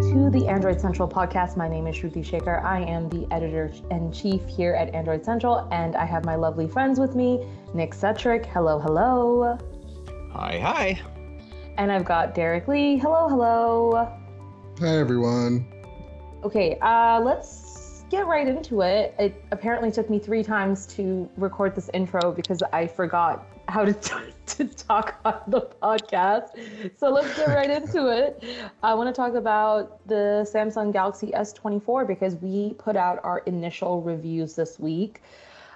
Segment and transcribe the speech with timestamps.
[0.00, 1.58] to the Android Central podcast.
[1.58, 2.64] My name is Shruti Shekar.
[2.64, 6.66] I am the editor in chief here at Android Central, and I have my lovely
[6.66, 8.46] friends with me Nick Sutrich.
[8.46, 9.58] Hello, hello.
[10.32, 11.02] Hi, hi.
[11.76, 12.96] And I've got Derrek Lee.
[12.96, 14.08] Hello, hello.
[14.78, 15.66] Hi, everyone.
[16.44, 19.14] Okay, uh, let's get right into it.
[19.18, 23.92] It apparently took me three times to record this intro because I forgot how to,
[23.92, 24.14] t-
[24.46, 26.48] to talk on the podcast.
[26.98, 28.44] So let's get right into it.
[28.82, 34.02] I want to talk about the Samsung Galaxy S24 because we put out our initial
[34.02, 35.22] reviews this week.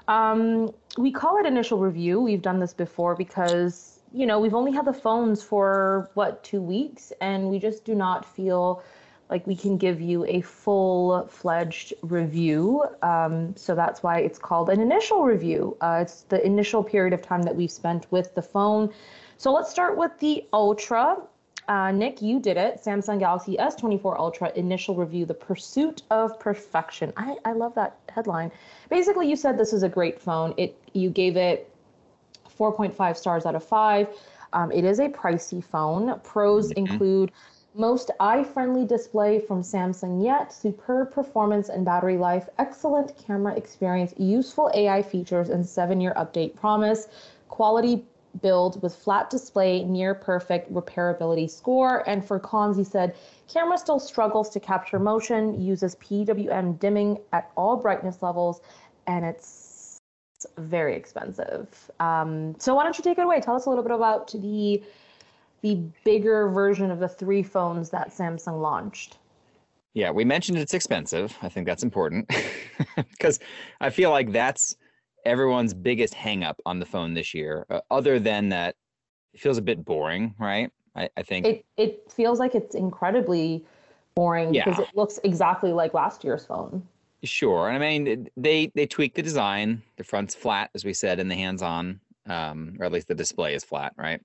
[0.08, 2.20] Um, we call it initial review.
[2.20, 6.60] We've done this before because, you know, we've only had the phones for what, two
[6.60, 8.82] weeks, and we just do not feel
[9.30, 12.84] like we can give you a full fledged review.
[13.02, 15.76] Um, so that's why it's called an initial review.
[15.80, 18.92] Uh, it's the initial period of time that we've spent with the phone.
[19.38, 21.16] So let's start with the Ultra.
[21.66, 22.82] Uh, Nick, you did it.
[22.84, 27.12] Samsung Galaxy S24 Ultra initial review, The Pursuit of Perfection.
[27.16, 28.52] I, I love that headline.
[28.90, 30.52] Basically, you said this is a great phone.
[30.58, 31.70] It You gave it
[32.58, 34.08] 4.5 stars out of 5.
[34.52, 36.20] Um, it is a pricey phone.
[36.20, 36.86] Pros mm-hmm.
[36.86, 37.32] include
[37.74, 44.70] most eye-friendly display from Samsung yet, superb performance and battery life, excellent camera experience, useful
[44.74, 47.08] AI features, and seven-year update promise,
[47.48, 48.04] quality
[48.42, 52.08] build with flat display, near perfect repairability score.
[52.08, 53.14] And for cons, he said,
[53.48, 58.60] camera still struggles to capture motion, uses PWM dimming at all brightness levels,
[59.06, 60.00] and it's
[60.58, 61.90] very expensive.
[62.00, 63.40] Um, so why don't you take it away?
[63.40, 64.82] Tell us a little bit about the
[65.64, 69.16] the bigger version of the three phones that Samsung launched.
[69.94, 71.34] Yeah, we mentioned it's expensive.
[71.40, 72.30] I think that's important
[72.96, 73.40] because
[73.80, 74.76] I feel like that's
[75.24, 77.64] everyone's biggest hangup on the phone this year.
[77.70, 78.76] Uh, other than that,
[79.32, 80.70] it feels a bit boring, right?
[80.94, 83.64] I, I think it it feels like it's incredibly
[84.14, 84.64] boring yeah.
[84.64, 86.86] because it looks exactly like last year's phone.
[87.22, 89.82] Sure, and I mean they they tweaked the design.
[89.96, 93.54] The front's flat, as we said, and the hands-on, um, or at least the display
[93.54, 94.20] is flat, right?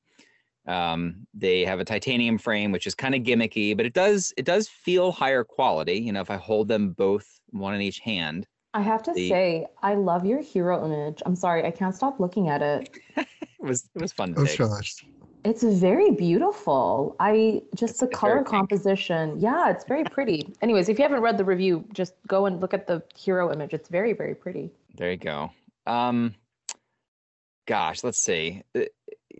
[0.67, 4.45] Um, they have a titanium frame, which is kind of gimmicky, but it does it
[4.45, 5.93] does feel higher quality.
[5.93, 8.47] You know, if I hold them both one in each hand.
[8.73, 11.23] I have to the, say, I love your hero image.
[11.25, 12.89] I'm sorry, I can't stop looking at it.
[13.17, 13.27] it
[13.59, 15.03] was it was fun to oh, gosh.
[15.45, 17.15] It's very beautiful.
[17.19, 19.39] I just it's, the color composition.
[19.39, 20.53] Yeah, it's very pretty.
[20.61, 23.73] Anyways, if you haven't read the review, just go and look at the hero image.
[23.73, 24.69] It's very, very pretty.
[24.95, 25.51] There you go.
[25.87, 26.35] Um,
[27.67, 28.63] gosh, let's see.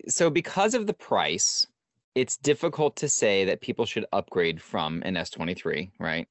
[0.07, 1.67] So because of the price,
[2.15, 6.27] it's difficult to say that people should upgrade from an S23, right?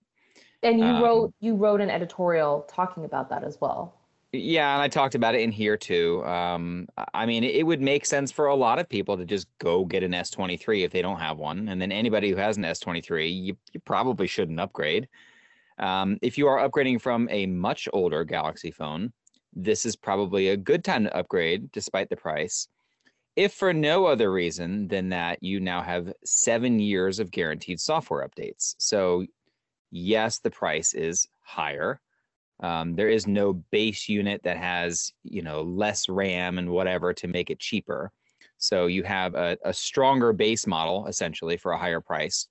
[0.63, 3.95] And you um, wrote you wrote an editorial talking about that as well.
[4.33, 6.23] Yeah, and I talked about it in here too.
[6.27, 9.87] Um, I mean, it would make sense for a lot of people to just go
[9.87, 13.33] get an S23 if they don't have one, and then anybody who has an S23,
[13.33, 15.09] you you probably shouldn't upgrade.
[15.79, 19.13] Um, if you are upgrading from a much older Galaxy phone,
[19.55, 22.69] this is probably a good time to upgrade, despite the price
[23.39, 28.29] if for no other reason than that you now have seven years of guaranteed software
[28.29, 28.75] updates.
[28.79, 29.25] So,
[29.93, 32.01] yes, the price is higher.
[32.59, 37.29] Um, there is no base unit that has you know less RAM and whatever to
[37.29, 38.11] make it cheaper.
[38.57, 42.49] So you have a, a stronger base model essentially for a higher price.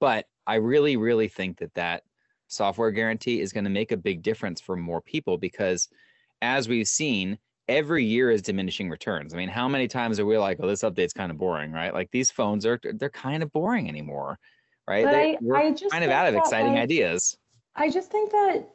[0.00, 2.04] But I really, really think that that
[2.48, 5.90] software guarantee is going to make a big difference for more people because,
[6.40, 7.36] as we've seen,
[7.68, 9.34] every year is diminishing returns.
[9.34, 11.92] I mean, how many times are we like, oh, this update's kind of boring, right?
[11.92, 14.38] Like these phones are they're kind of boring anymore,
[14.88, 15.04] right?
[15.04, 17.36] They, I, we're I just kind of out of exciting ideas.
[17.76, 18.68] I just think that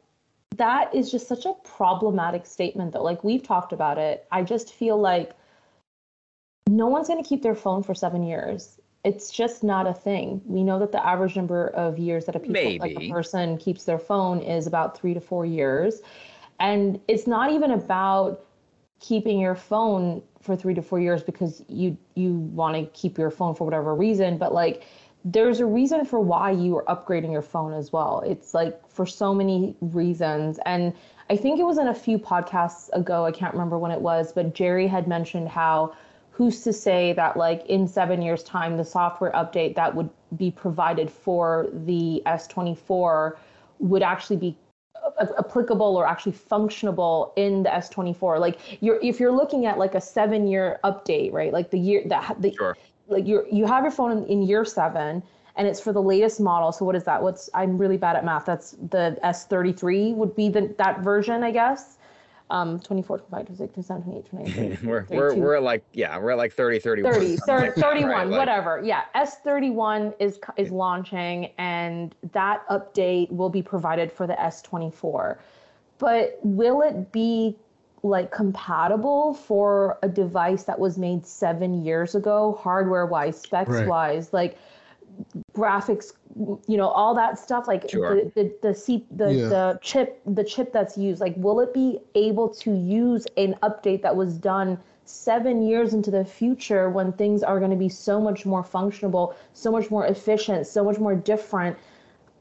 [0.56, 3.02] that is just such a problematic statement though.
[3.02, 4.26] Like we've talked about it.
[4.32, 5.32] I just feel like
[6.68, 8.80] no one's going to keep their phone for 7 years.
[9.04, 10.42] It's just not a thing.
[10.44, 12.78] We know that the average number of years that a people Maybe.
[12.78, 16.02] like a person keeps their phone is about 3 to 4 years.
[16.60, 18.44] And it's not even about
[19.00, 23.30] keeping your phone for three to four years because you you want to keep your
[23.30, 24.84] phone for whatever reason but like
[25.24, 28.22] there's a reason for why you are upgrading your phone as well.
[28.24, 30.92] It's like for so many reasons and
[31.30, 34.32] i think it was in a few podcasts ago i can't remember when it was
[34.32, 35.94] but jerry had mentioned how
[36.32, 40.50] who's to say that like in seven years time the software update that would be
[40.50, 43.36] provided for the s24
[43.78, 44.56] would actually be
[45.38, 48.38] applicable or actually functionable in the S24.
[48.40, 51.52] Like you're if you're looking at like a seven year update, right?
[51.52, 52.76] Like the year that the sure.
[53.08, 55.22] like you you have your phone in, in year seven
[55.56, 56.70] and it's for the latest model.
[56.70, 57.20] So what is that?
[57.20, 58.46] What's I'm really bad at math.
[58.46, 61.97] That's the S33 would be the that version, I guess.
[62.50, 66.38] Um, 24, 25, 26, 27, 28, 29, we're we're we're at like yeah, we're at
[66.38, 67.12] like 30, 31.
[67.12, 68.26] 30, 30 like 31 right?
[68.28, 74.32] Like, whatever yeah s31 is is launching and that update will be provided for the
[74.32, 75.36] s24
[75.98, 77.54] but will it be
[78.02, 83.86] like compatible for a device that was made seven years ago hardware wise specs Right.
[83.86, 84.56] wise like
[85.54, 86.12] graphics
[86.68, 88.14] you know all that stuff like Sure.
[88.14, 89.48] the the the, C, the Yeah.
[89.48, 94.02] the chip the chip that's used like will it be able to use an update
[94.02, 98.20] that was done seven years into the future when things are going to be so
[98.20, 101.76] much more functional so much more efficient so much more different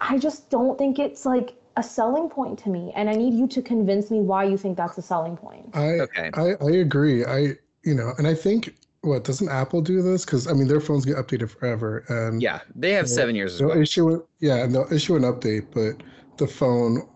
[0.02, 3.48] i just don't think it's like a selling point to me and i need you
[3.48, 6.30] to convince me why you think that's a selling point I, Okay.
[6.34, 7.26] I I agree.
[7.26, 10.26] I you know, and I think what doesn't Apple do this?
[10.26, 13.60] Because I mean, their phones get updated forever, and Yeah, they have seven years as
[13.60, 13.82] they'll well.
[13.82, 14.24] issue.
[14.40, 16.04] Yeah, and they'll issue an update, but
[16.38, 17.08] the phone,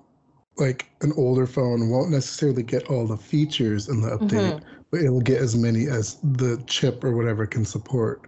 [0.57, 4.62] like an older phone, won't necessarily get all the features in the update, Mhm.
[4.92, 8.22] but it will get as many as the chip or whatever can support.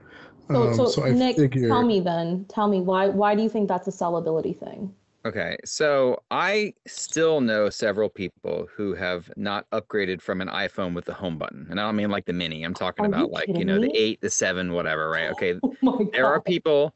[0.49, 1.69] so, Um, so, so I nick figure.
[1.69, 4.93] tell me then tell me why why do you think that's a sellability thing
[5.25, 11.05] Okay, so I still know several people who have not upgraded from an iPhone with
[11.05, 11.65] the home button.
[11.69, 12.63] And I don't mean like the mini.
[12.63, 15.29] I'm talking Are you about like, you know, the 8, the 7, whatever, right?
[15.31, 16.93] Okay, oh there are people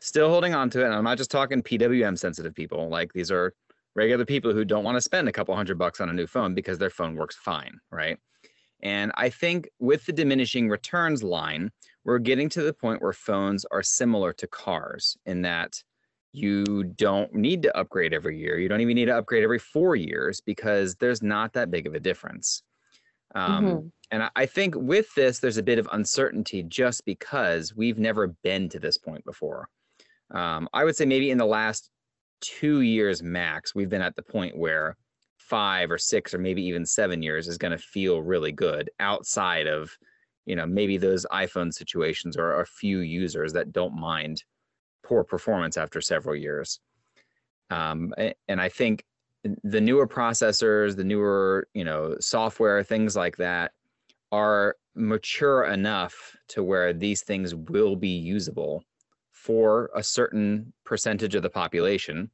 [0.00, 3.30] still holding on to it and i'm not just talking pwm sensitive people like these
[3.30, 3.54] are
[3.94, 6.54] regular people who don't want to spend a couple hundred bucks on a new phone
[6.54, 8.18] because their phone works fine right
[8.82, 11.70] and i think with the diminishing returns line
[12.04, 15.82] we're getting to the point where phones are similar to cars in that
[16.32, 19.96] you don't need to upgrade every year you don't even need to upgrade every four
[19.96, 22.62] years because there's not that big of a difference
[23.34, 23.92] um, Mhm.
[24.10, 28.26] and I- I think with this, there's a bit of uncertainty just because we've never
[28.42, 29.68] been to this point before.
[30.32, 31.90] Um, I would say maybe in the last
[32.40, 34.96] two years max, we've been at the point where
[35.38, 39.66] five or six or maybe even seven years is going to feel really good outside
[39.68, 39.96] of,
[40.46, 44.42] you know, maybe those iPhone situations or a few users that don't mind
[45.10, 46.80] poor performance after several years.
[47.70, 48.14] Um,
[48.48, 49.04] and I think
[49.64, 53.72] the newer processors, the newer, you know, software, things like that
[54.32, 58.84] are mature enough to where these things will be usable
[59.32, 62.30] for a certain percentage of the population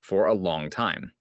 [0.00, 1.12] for a long time.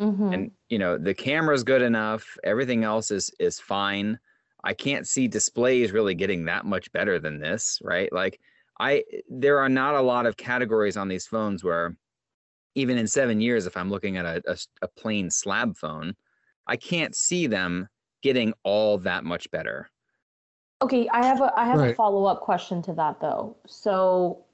[0.00, 0.34] Mhm.
[0.34, 4.18] And you know, the camera's good enough, everything else is is fine.
[4.64, 8.12] I can't see displays really getting that much better than this, right?
[8.12, 8.40] Like
[8.78, 11.96] I there are not a lot of categories on these phones where
[12.74, 16.14] even in 7 years if I'm looking at a a plain slab phone,
[16.66, 17.88] I can't see them
[18.22, 19.88] getting all that much better.
[20.82, 23.56] Okay, I have a I have a follow up question to that though.
[23.66, 24.44] So,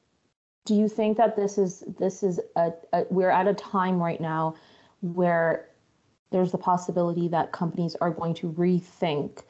[0.65, 4.21] do you think that this is this is a, a we're at a time right
[4.21, 4.55] now
[5.01, 5.69] where
[6.31, 9.43] there's the possibility that companies are going to rethink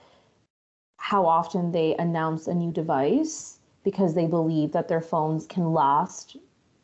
[0.96, 6.36] how often they announce a new device because they believe that their phones can last,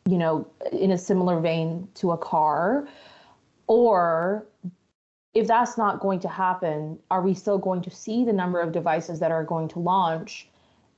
[0.07, 2.87] you know, in a similar vein to a car,
[3.67, 4.45] or
[5.33, 8.71] if that's not going to happen, are we still going to see the number of
[8.71, 10.49] devices that are going to launch?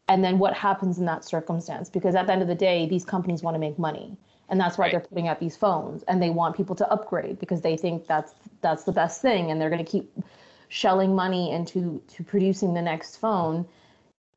[0.07, 1.89] And then what happens in that circumstance?
[1.89, 4.17] Because at the end of the day, these companies want to make money.
[4.49, 4.91] And that's why Right.
[4.91, 8.33] they're putting out these phones and they want people to upgrade because they think that's
[8.59, 10.11] that's the best thing and they're going to keep
[10.67, 13.65] shelling money into to producing the next phone.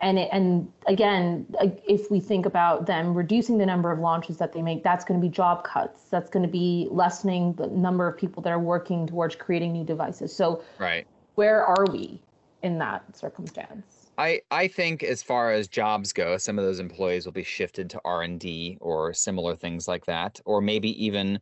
[0.01, 1.47] And it, and again,
[1.87, 5.19] if we think about them reducing the number of launches that they make, that's going
[5.19, 6.05] to be job cuts.
[6.11, 9.85] That's going to be lessening the number of people that are working towards creating new
[9.85, 10.35] devices.
[10.35, 11.07] So Right.
[11.37, 12.21] where are we
[12.63, 14.11] in that circumstance?
[14.19, 17.91] I, I think as far as jobs go, some of those employees will be shifted
[17.91, 21.41] to R and D or similar things like that, or maybe even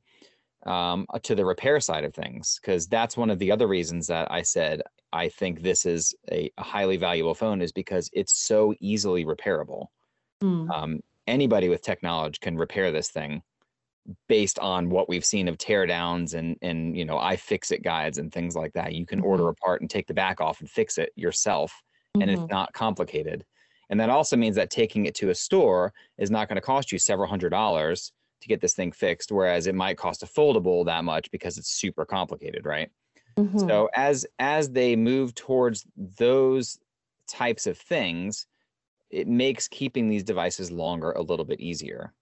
[0.65, 4.31] um, to the repair side of things, because that's one of the other reasons that
[4.31, 8.75] I said I think this is a, a highly valuable phone is because it's so
[8.81, 9.87] easily repairable.
[10.41, 10.71] Hmm.
[10.71, 13.43] Um, anybody with tech knowledge can repair this thing
[14.29, 18.57] based on what we've seen of teardowns and and you know iFixit guides and things
[18.57, 18.95] like that.
[18.95, 21.73] You can order a part and take the back off and fix it yourself
[22.15, 22.35] and Mhm.
[22.43, 23.45] it's not complicated.
[23.91, 26.91] And that also means that taking it to a store is not going to cost
[26.91, 30.85] you several hundred dollars to get this thing fixed, whereas it might cost a foldable
[30.87, 32.91] that much because it's super complicated, right?
[33.37, 33.61] Mhm.
[33.69, 36.79] So as as they move towards those
[37.29, 38.47] types of things,
[39.11, 42.13] it makes keeping these devices longer a little bit easier.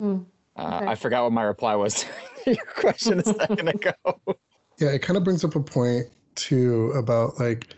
[0.00, 0.86] Mm, Uh, okay.
[0.92, 2.04] I forgot what my reply was
[2.44, 3.92] to your question a second ago.
[4.80, 7.74] Yeah, it kind of brings up a point too about like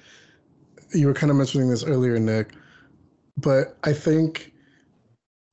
[0.95, 2.55] you were kind of mentioning this earlier, Nick,
[3.37, 4.55] but I think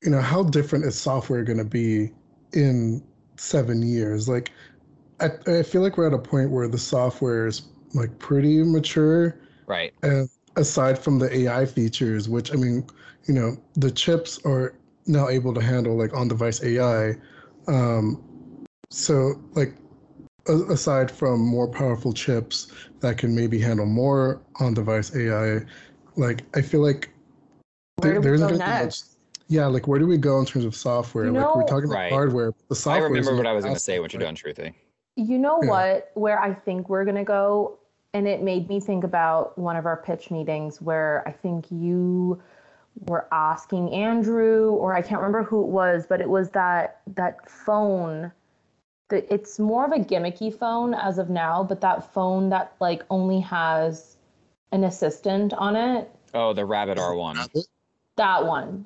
[0.04, 2.12] you know how different is software going to be
[2.54, 3.04] in
[3.36, 4.30] seven years?
[4.30, 4.52] Like,
[5.20, 9.40] I I feel like we're at a point where the software is like pretty mature.
[9.68, 9.94] Right.
[10.04, 12.86] And aside from the AI features, which I mean,
[13.28, 17.16] you know, the chips are now able to handle like on-device AI.
[17.68, 18.22] Um,
[18.90, 19.76] so like
[20.48, 25.62] a- aside from more powerful chips that can maybe handle more on-device AI,
[26.18, 27.10] like I feel like
[27.98, 29.18] Where do we there isn't go gonna much- next?
[29.48, 31.26] yeah, like where do we go in terms of software?
[31.26, 32.12] You like we're talking about Right.
[32.12, 33.06] hardware, but the software.
[33.16, 34.74] is remember what I was going to say once you're aspect, done, right?
[34.74, 34.83] Shruti.
[35.16, 35.70] You know Yeah.
[35.70, 36.12] what?
[36.16, 37.78] Where I think we're gonna go,
[38.14, 42.42] and it made me think about one of our pitch meetings where I think you
[43.08, 47.50] were asking Andrew, or I can't remember who it was, but it was that that
[47.50, 48.32] phone.
[49.10, 53.04] That it's more of a gimmicky phone as of now, but that phone that like
[53.10, 54.18] only has
[54.72, 56.10] an assistant on it.
[56.34, 57.66] Oh, the Rabbit R1.
[58.16, 58.86] that one.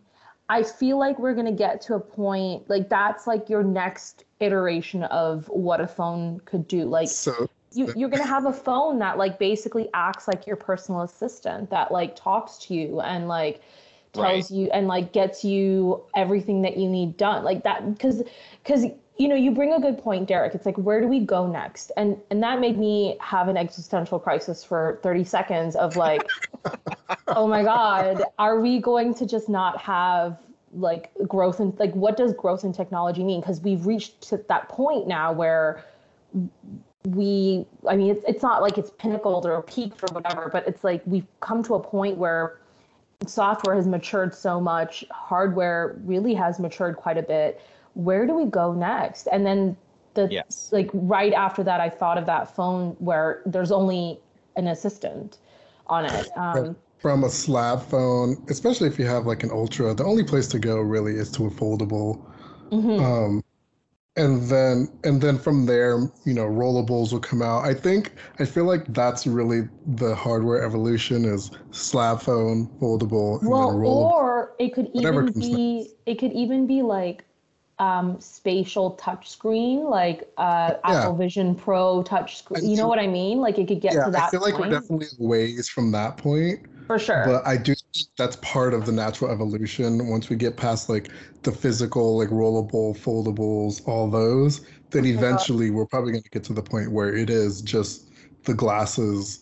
[0.49, 5.03] I feel like we're gonna get to a point like that's like your next iteration
[5.03, 6.85] of what a phone could do.
[6.85, 11.01] Like So you, you're gonna have a phone that like basically acts like your personal
[11.01, 13.61] assistant that like talks to you and like
[14.13, 14.51] tells Right.
[14.51, 18.23] you and like gets you everything that you need done like that because
[18.63, 18.85] because
[19.17, 21.91] you know you bring a good point derrek it's like where do we go next
[21.97, 26.31] and and that made me have an existential crisis for 30 seconds of like
[27.35, 30.39] oh my god are we going to just not have
[30.77, 33.41] like growth and like what does growth in technology mean?
[33.41, 35.83] Because we've reached to that point now where
[37.05, 40.83] we i mean it's, it's not like it's pinnacled or peaked or whatever but it's
[40.83, 42.59] like we've come to a point where
[43.25, 47.61] software has matured so much hardware really has matured quite a bit.
[47.93, 49.27] Where do we go next?
[49.31, 49.75] And then
[50.13, 50.69] the Yes.
[50.71, 54.19] like right after that i thought of that phone where there's only
[54.55, 55.37] an assistant
[55.87, 56.29] on it.
[56.35, 60.47] Um, from a slab phone, especially if you have like an ultra, the only place
[60.49, 62.25] to go really is to a foldable.
[62.71, 62.99] mhm.
[62.99, 63.43] Um,
[64.17, 67.65] and then and then from there, you know, rollables will come out.
[67.65, 73.59] I think I feel like that's really the hardware evolution is slab phone, foldable, and
[73.59, 74.13] well then rollable.
[74.15, 77.23] or it could even be it could even be like
[77.79, 80.97] um spatial touchscreen like uh Yeah.
[80.99, 82.67] apple vision pro touchscreen.
[82.67, 84.57] you know what i mean like it could get yeah, to that I feel like
[84.57, 86.65] point we're definitely ways from that point.
[86.87, 90.07] For sure But I do think that's part of the natural evolution.
[90.07, 91.09] Once we get past like
[91.43, 96.43] the physical, like rollable, foldables, all those, then Oh eventually we're probably going to get
[96.45, 98.09] to the point where it is just
[98.45, 99.41] the glasses,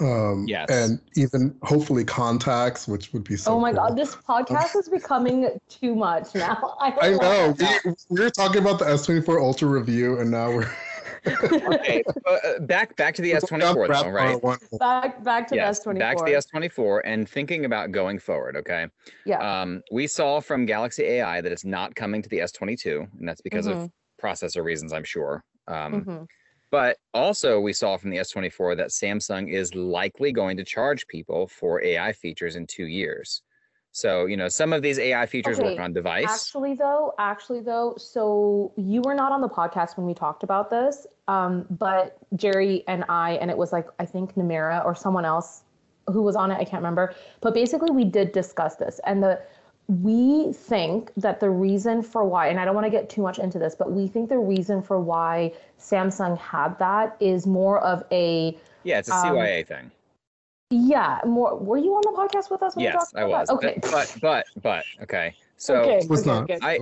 [0.00, 0.68] um, Yes.
[0.70, 3.54] and even hopefully contacts, which would be so.
[3.54, 3.88] oh my cool.
[3.88, 7.54] god this podcast is becoming too much now i, I know.
[7.58, 10.70] We, we were talking about the S24 Ultra review, and now we're
[11.26, 14.40] Okay, uh, back back to the S24 though, right?
[14.78, 18.56] back back to Yes, the s24 back to the S24 and thinking about going forward.
[18.56, 18.86] Okay,
[19.24, 23.28] yeah um, we saw from Galaxy AI that it's not coming to the S22, and
[23.28, 23.90] that's because of Mhm.
[24.22, 25.44] processor reasons, I'm sure.
[25.66, 26.26] Um, Mhm.
[26.70, 31.48] But also, we saw from the S24 that Samsung is likely going to charge people
[31.48, 33.42] for AI features in two years.
[33.92, 36.26] So, you know, some of these AI features work on device.
[36.28, 40.70] Actually, though, actually, though, so you were not on the podcast when we talked about
[40.70, 45.24] this, um, but Jerry and I, and it was like I think Namerah or someone
[45.24, 45.62] else
[46.06, 46.54] who was on it.
[46.54, 49.40] I can't remember, but basically we did discuss this, and the
[49.88, 53.40] we think that the reason for why, and I don't want to get too much
[53.40, 58.04] into this, but we think the reason for why Samsung had that is more of
[58.12, 59.90] a yeah, it's a um, CYA thing.
[60.80, 61.56] Yeah, more.
[61.56, 62.76] Were you on the podcast with us?
[62.76, 63.48] When Yes, talked I was.
[63.48, 63.54] that?
[63.56, 63.80] Okay.
[63.90, 65.34] But, but, but, okay.
[65.56, 66.06] So, okay.
[66.08, 66.44] Was okay, not.
[66.44, 66.58] okay.
[66.62, 66.78] I-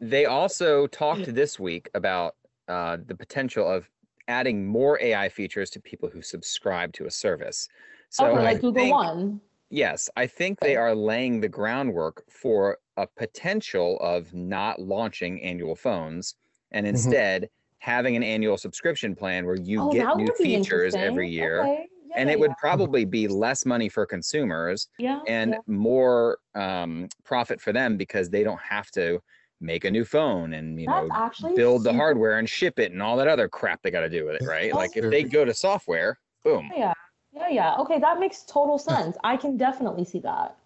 [0.00, 2.34] They also talked this week about
[2.68, 3.88] uh, the potential of
[4.28, 7.68] adding more AI features to people who subscribe to a service.
[8.08, 9.40] So okay, I like Google think, One.
[9.70, 15.76] yes, I think they are laying the groundwork for a potential of not launching annual
[15.76, 16.34] phones
[16.72, 16.96] and Mm-hmm.
[16.96, 21.26] instead having an annual subscription plan where you oh, get new would be features every
[21.26, 21.32] interesting.
[21.32, 21.62] year.
[21.62, 21.86] Okay.
[22.10, 25.58] Yeah, And yeah, it would probably be less money for consumers yeah, and yeah.
[25.66, 29.20] more um, profit for them because they don't have to
[29.60, 32.92] make a new phone and you That's know actually build the hardware and ship it
[32.92, 35.22] and all that other crap they got to do with it right like if they
[35.22, 36.94] go to software boom Yeah,
[37.32, 37.76] yeah, yeah.
[37.76, 39.16] Okay, that makes total sense.
[39.22, 40.56] I can definitely see that.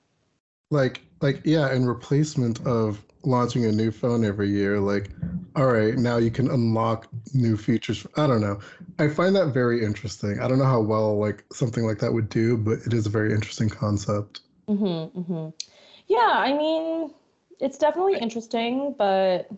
[0.71, 5.11] Like like yeah in replacement of launching a new phone every year like
[5.57, 8.07] all right now you can unlock new features.
[8.17, 8.59] I don't know.
[8.99, 10.41] I find that very interesting.
[10.41, 13.11] I don't know how well like something like that would do but it is a
[13.11, 14.41] very interesting concept.
[14.69, 15.51] Mm-hmm, mm-hmm.
[16.09, 17.13] Yeah, I mean,
[17.61, 19.49] it's definitely interesting, but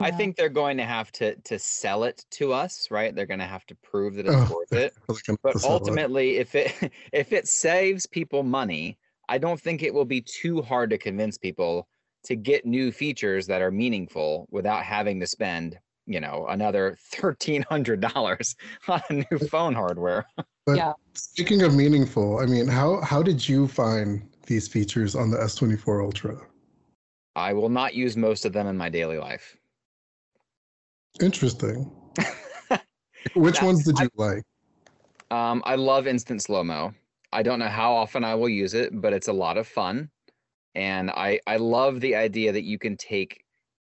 [0.00, 3.14] i think they're going to have to to sell it to us right?
[3.14, 4.92] They're going to have to prove that it's Oh, worth it.
[5.42, 5.80] but sell it.
[5.80, 10.62] ultimately if it if it saves people money i don't think it will be too
[10.62, 11.88] hard to convince people
[12.24, 17.62] to get new features that are meaningful without having to spend you know another thirteen
[17.68, 18.56] hundred dollars
[18.88, 20.26] on a new phone hardware.
[20.66, 20.92] But Yeah.
[21.14, 26.04] speaking of meaningful, I mean, how how did you find these features on the S24
[26.04, 26.36] Ultra?
[27.36, 29.56] I will not use most of them in my daily life.
[31.20, 31.90] Interesting.
[33.34, 34.42] Which ones did I- you like?
[35.30, 36.92] Um, I love instant slow mo.
[37.34, 40.08] I don't know how often I will use it, but it's a lot of fun.
[40.76, 43.42] And I, I love the idea that you can take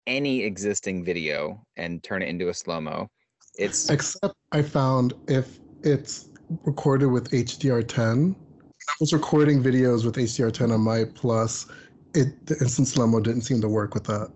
[0.06, 3.08] any existing video and turn it into a slow mo.
[3.54, 6.28] It's Except I found if it's
[6.64, 11.66] recorded with HDR10, I was recording videos with HDR10 on my Plus.
[12.14, 14.30] It the instant slow mo didn't seem to work with that.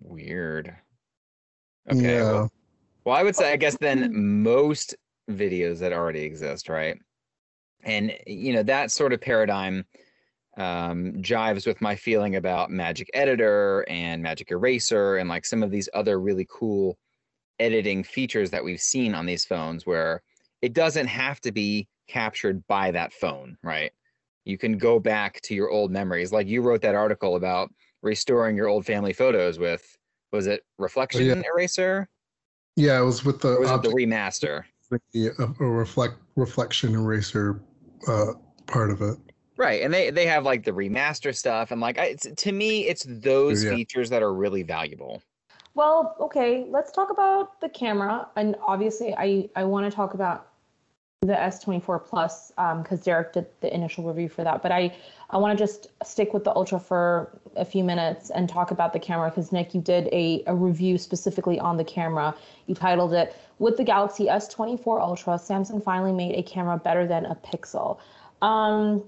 [0.00, 0.74] weird.
[1.90, 2.02] Okay.
[2.02, 2.22] yeah.
[2.22, 2.52] Well,
[3.04, 4.10] well, I would say, I guess then
[4.42, 4.94] most
[5.30, 6.98] videos that already exist, right?
[7.84, 9.84] And, you know, that sort of paradigm
[10.56, 15.70] um, jives with my feeling about Magic Editor and Magic Eraser and like some of
[15.70, 16.98] these other really cool
[17.60, 20.22] editing features that we've seen on these phones where
[20.62, 23.92] it doesn't have to be captured by that phone, right?
[24.44, 26.32] You can go back to your old memories.
[26.32, 27.70] Like you wrote that article about
[28.02, 29.96] restoring your old family photos with,
[30.32, 32.08] was it Reflection Eraser?
[32.76, 34.64] Yeah, it was with the was it the remaster?
[35.12, 37.60] the, a reflect reflection eraser
[38.06, 38.34] uh,
[38.66, 39.18] part of it.
[39.56, 42.86] Right, and they they have like the remaster stuff, and like I, it's, to me,
[42.86, 43.70] it's those Yeah.
[43.70, 45.22] features that are really valuable.
[45.74, 48.28] Well, okay, let's talk about the camera.
[48.36, 50.48] And obviously, I, I want to talk about
[51.22, 54.62] the S24 Plus um, because Derrek did the initial review for that.
[54.62, 54.96] But I,
[55.30, 58.92] I want to just stick with the Ultra for a few minutes and talk about
[58.92, 62.34] the camera because, Nick, you did a, a review specifically on the camera.
[62.66, 67.26] You titled it, With the Galaxy S24 Ultra, Samsung finally made a camera better than
[67.26, 67.98] a Pixel.
[68.40, 69.04] Um,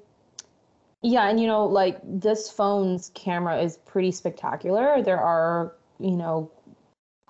[1.03, 5.03] yeah, and you know, like this phone's camera is pretty spectacular.
[5.03, 6.51] There are, you know,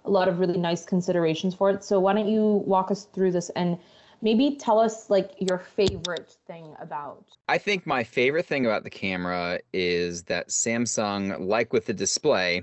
[0.04, 1.84] a lot of really nice considerations for it.
[1.84, 3.78] So why don't you walk us through this and
[4.22, 8.90] maybe tell us like your favorite thing about I think my favorite thing about the
[8.90, 12.62] camera is that Samsung, like with the display,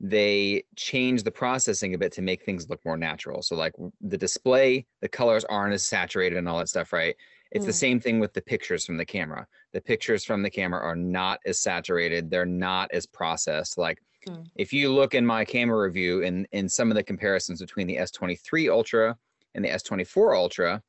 [0.00, 3.42] they change the processing a bit to make things look more natural.
[3.42, 7.16] So like the display, the colors aren't as saturated and all that stuff, right?
[7.50, 7.74] It's the Mm.
[7.74, 9.46] same thing with the pictures from the camera.
[9.72, 12.30] The pictures from the camera are not as saturated.
[12.30, 13.76] They're not as processed.
[13.76, 14.48] Like Mm.
[14.54, 17.96] if you look in my camera review in in some of the comparisons between the
[17.96, 19.16] S23 Ultra
[19.54, 20.82] and the S24 Ultra,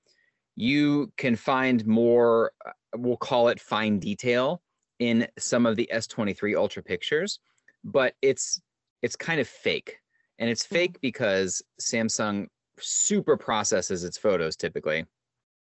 [0.59, 4.61] you can find more uh, we'll call it fine detail
[4.99, 7.39] in some of the S23 Ultra pictures,
[7.85, 8.61] but it's
[9.01, 9.99] it's kind of fake.
[10.37, 15.05] And it's fake because Samsung super processes its photos typically.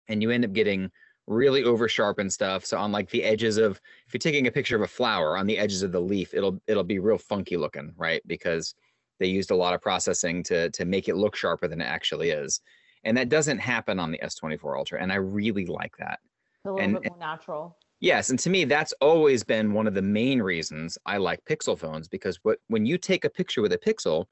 [0.08, 0.90] And you end up getting
[1.28, 2.66] really over sharpened stuff.
[2.66, 5.46] So on like the edges of if you're taking a picture of a flower on
[5.46, 8.22] the edges of the leaf, it'll it'll be real funky looking, right?
[8.28, 8.76] Because
[9.20, 12.30] they used a lot of processing to to make it look sharper than it actually
[12.30, 12.62] is.
[13.04, 15.02] And that doesn't happen on the S24 Ultra.
[15.02, 16.20] And I really like that.
[16.66, 17.78] a little And- bit more natural?
[18.02, 21.78] Yes, and to me, that's always been one of the main reasons I like Pixel
[21.78, 24.26] phones because what when you take a picture with a Pixel,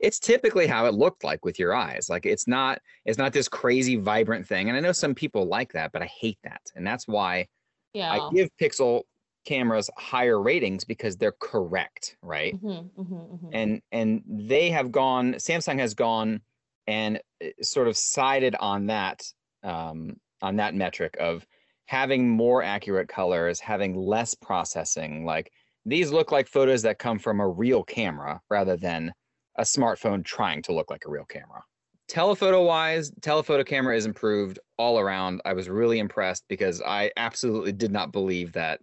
[0.00, 2.08] it's typically how it looked like with your eyes.
[2.08, 4.68] Like it's not it's not this crazy vibrant thing.
[4.68, 7.46] And I know some people like that, but I hate that, and that's why
[7.92, 8.12] Yeah.
[8.12, 9.02] I give Pixel
[9.44, 12.54] cameras higher ratings because they're correct, right?
[12.60, 13.06] Mhm, mhm,
[13.40, 13.50] mhm.
[13.52, 16.40] and and they have gone samsung has gone
[16.88, 19.22] and uh, sort of sided on that
[19.62, 21.46] um, on that metric of
[21.86, 25.52] having more accurate colors having less processing like
[25.86, 29.12] these look like photos that come from a real camera rather than
[29.56, 31.62] a smartphone trying to look like a real camera.
[32.08, 35.40] Telephoto wise telephoto camera is improved all around.
[35.44, 38.80] I was really impressed because i absolutely did not believe that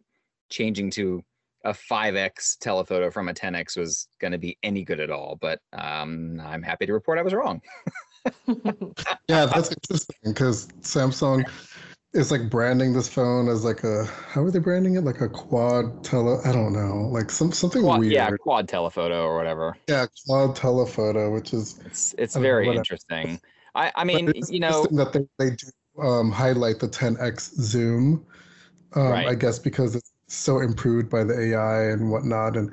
[0.49, 1.23] changing to
[1.65, 5.59] a 5x telephoto from a 10x was going to be any good at all but
[5.73, 7.61] um, i'm happy to report i was wrong
[9.29, 11.47] Yeah, that's interesting because Samsung
[12.13, 15.01] is like branding this phone as like a how are they branding it?
[15.03, 17.09] Like a quad tele I don't know.
[17.11, 18.13] Like some something quad, weird.
[18.13, 22.79] yeah quad telephoto or whatever Yeah, quad telephoto, which is it's it's very whatever.
[22.81, 23.39] interesting
[23.75, 25.67] i i mean you know that they, they do
[26.01, 28.25] um, highlight the 10x zoom.
[28.95, 29.27] Um, Right.
[29.27, 32.71] I guess because it's so improved by the AI and whatnot, and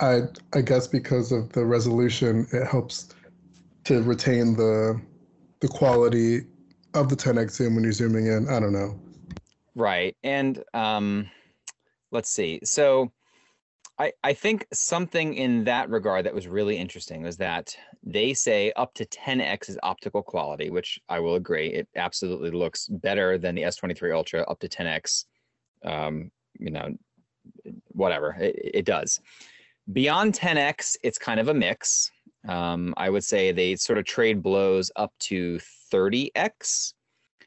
[0.00, 3.08] I I guess because of the resolution, it helps
[3.84, 5.00] to retain the
[5.60, 6.42] the quality
[6.94, 8.48] of the 10x zoom when you're zooming in.
[8.48, 8.98] I don't know.
[9.74, 10.16] Right.
[10.22, 11.28] And um,
[12.12, 12.60] let's see.
[12.62, 13.10] So
[13.98, 18.72] I, I think something in that regard that was really interesting was that they say
[18.76, 21.68] up to 10x is optical quality, which I will agree.
[21.68, 25.24] It absolutely looks better than the S23 Ultra up to 10x.
[25.84, 26.94] Um, you know,
[27.88, 29.20] whatever, it, it does.
[29.92, 32.10] Beyond 10x, it's kind of a mix.
[32.48, 35.58] Um, I would say they sort of trade blows up to
[35.92, 36.94] 30x.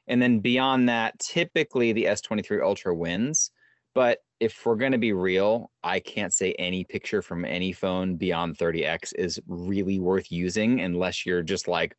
[0.08, 3.52] And then beyond that, typically the S23 Ultra wins.
[3.94, 8.16] But if we're going to be real, I can't say any picture from any phone
[8.16, 11.96] beyond 30x is really worth using unless you're just like,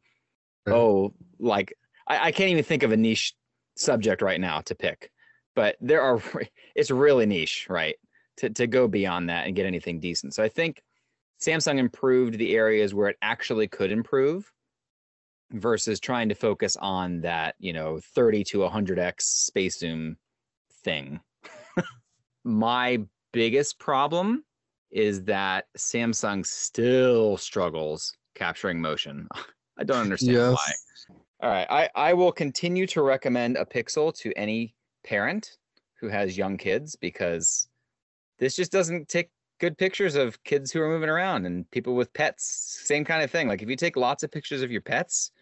[0.69, 1.75] oh, like
[2.07, 3.35] I, I can't even think of a niche
[3.77, 5.11] subject right now to pick.
[5.59, 6.23] But there are,
[6.77, 7.97] it's really niche, right?
[8.37, 10.35] To, to go beyond that and get anything decent.
[10.35, 10.81] So I think
[11.45, 14.49] Samsung improved the areas where it actually could improve
[15.51, 20.17] versus trying to focus on that, you know, 30 to 100x space zoom
[20.85, 21.19] thing.
[22.45, 23.01] My
[23.33, 24.45] biggest problem
[24.93, 29.27] is that Samsung still struggles capturing motion.
[29.77, 30.67] I don't understand why.
[30.69, 31.19] Yes.
[31.43, 34.77] All right, I, I will continue to recommend a Pixel to any
[35.09, 35.57] parent
[36.01, 37.69] who has young kids because
[38.39, 42.13] this just doesn't take good pictures of kids who are moving around and people with
[42.13, 42.79] pets.
[42.85, 43.49] Same kind of thing.
[43.49, 45.33] Like if you take lots of pictures of your pets,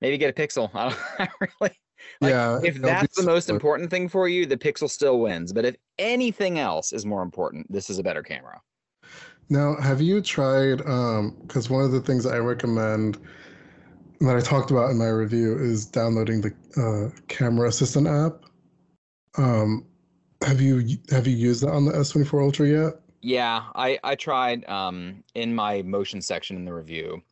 [0.00, 0.70] maybe get a Pixel.
[0.74, 1.78] I don't I really.
[2.20, 2.60] Like, yeah.
[2.62, 5.52] If that's the most important thing for you, the Pixel still wins.
[5.52, 8.60] But if anything else is more important, this is a better camera.
[9.48, 10.86] Now, have you tried?
[10.86, 13.18] Um, because one of the things I recommend
[14.20, 18.43] that I talked about in my review is downloading the uh, camera assistant app.
[19.36, 19.86] Um,
[20.42, 22.94] have you have you used that on the S24 Ultra yet?
[23.22, 27.22] Yeah, I I tried um in my motion section in the review.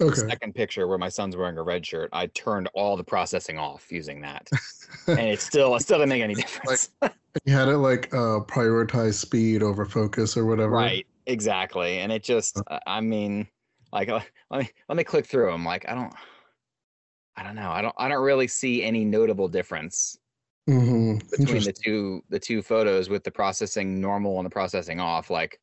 [0.00, 0.28] Okay.
[0.28, 3.90] second picture where my son's wearing a red shirt, I turned all the processing off
[3.90, 4.46] using that,
[5.06, 6.90] and it still it still didn't make any difference.
[7.44, 10.72] you had it like uh, prioritize speed over focus or whatever.
[10.72, 13.48] right, exactly, and it just I- I mean,
[13.90, 14.20] like uh,
[14.50, 15.64] let me let me click through them.
[15.64, 16.12] Like I don't,
[17.36, 20.18] I don't know, I don't I don't really see any notable difference
[20.68, 21.18] Mm-hmm.
[21.38, 25.30] between the two the two photos with the processing normal and the processing off.
[25.30, 25.60] Like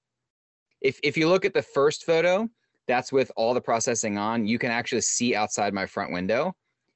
[0.79, 2.49] if if you look at the first photo,
[2.87, 6.53] that's with all the processing on, you can actually see outside my front window.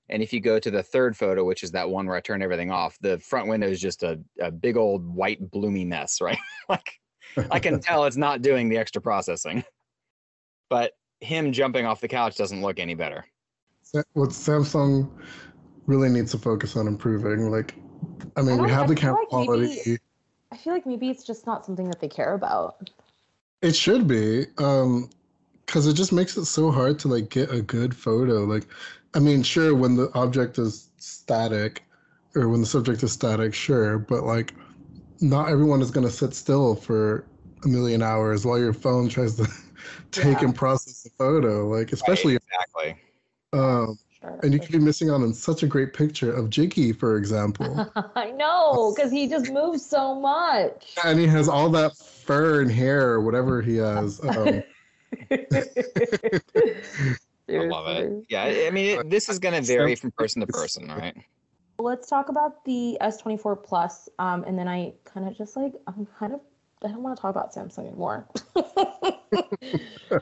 [0.09, 2.41] And if you go to the third photo, which is that one where I turn
[2.41, 6.37] everything off, the front window is just a, a big old white bloomy mess, right?
[6.69, 6.93] like
[7.51, 9.63] I can tell it's not doing the extra processing.
[10.69, 13.25] But him jumping off the couch doesn't look any better.
[14.13, 15.09] What Samsung
[15.85, 17.49] really needs to focus on improving.
[17.49, 17.73] Like,
[18.35, 19.99] I mean, I we have I the camera like maybe- quality.
[20.51, 22.89] I feel like maybe it's just not something that they care about.
[23.61, 25.09] It should be, um,
[25.65, 28.45] because it just makes it so hard to like get a good photo.
[28.45, 28.67] Like,
[29.13, 31.83] I mean, sure, when the object is static,
[32.35, 34.53] or when the subject is static, sure, but like,
[35.19, 37.25] not everyone is gonna sit still for
[37.65, 39.47] a million hours while your phone tries to
[40.11, 40.45] take Yeah.
[40.45, 41.67] and process the photo.
[41.67, 42.95] Like, especially, exactly.
[43.53, 43.95] um, Sure.
[44.43, 47.91] And you could be missing out on such a great picture of Jiggy, for example.
[48.15, 50.95] I know, because he just moves so much.
[51.03, 54.19] and he has all that fur and hair or whatever he has.
[55.29, 55.33] Um,
[57.49, 58.25] I love it.
[58.27, 61.15] Yeah, I I mean, it, this is going to vary from person to person, right?
[61.79, 66.05] Let's talk about the S24 Plus, um, and then I kind of just like I'm
[66.19, 66.41] kind of
[66.83, 68.27] I don't want to talk about Samsung anymore.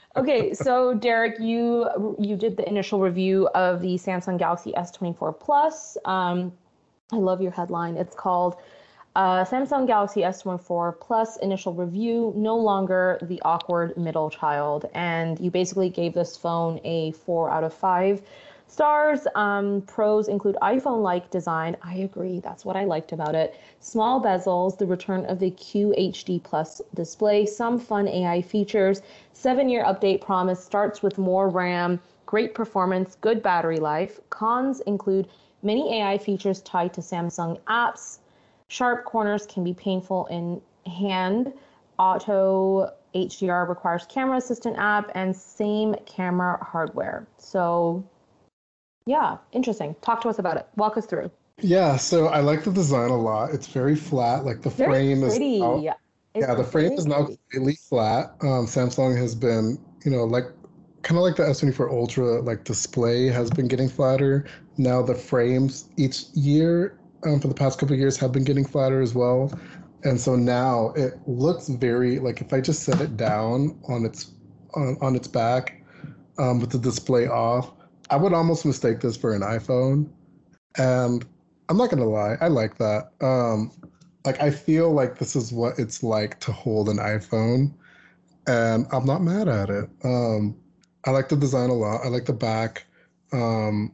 [0.15, 5.97] okay, so Derrek, you you did the initial review of the Samsung Galaxy S24 Plus.
[6.05, 6.53] Um,
[7.11, 7.97] I love your headline.
[7.97, 8.55] It's called
[9.15, 14.89] uh, Samsung Galaxy S24 Plus initial review, no longer the awkward middle child.
[14.93, 18.21] And you basically gave this phone a four out of five
[18.67, 19.27] stars.
[19.35, 21.77] Um, pros include iPhone like design.
[21.81, 22.39] I agree.
[22.39, 23.55] That's what I liked about it.
[23.79, 29.01] Small bezels, the return of the QHD Plus display, some fun AI features,
[29.33, 34.19] seven year update promise starts with more RAM, great performance, good battery life.
[34.29, 35.27] Cons include
[35.63, 38.19] many AI features tied to Samsung apps.
[38.67, 41.53] Sharp corners can be painful in hand.
[41.97, 47.25] Auto HDR requires camera assistant app and same camera hardware.
[47.37, 48.03] So,
[49.05, 49.95] yeah, interesting.
[50.01, 50.67] Talk to us about it.
[50.75, 51.31] Walk us through.
[51.61, 53.53] yeah, so I like the design a lot.
[53.53, 54.45] It's very flat.
[54.45, 55.23] Like the Very frame pretty.
[55.23, 55.93] is now,
[56.35, 57.39] yeah, the frame very is now pretty.
[57.51, 58.35] completely flat.
[58.41, 60.45] Um, Samsung has been, you know, like
[61.03, 64.45] kind of like the S24 Ultra, like display has been getting flatter.
[64.77, 68.65] Now the frames each year um, for the past couple of years have been getting
[68.65, 69.53] flatter as well.
[70.03, 74.31] And so now it looks very like if I just set it down on its
[74.75, 75.81] on, on its back
[76.37, 77.71] um, with the display off,
[78.09, 80.09] I would almost mistake this for an iPhone.
[80.77, 81.25] And
[81.69, 83.11] I'm not gonna lie, I like that.
[83.21, 83.71] Um,
[84.25, 87.73] like I feel like this is what it's like to hold an iPhone,
[88.47, 89.89] and I'm not mad at it.
[90.03, 90.57] Um,
[91.05, 92.01] I like the design a lot.
[92.03, 92.85] I like the back.
[93.31, 93.93] Um,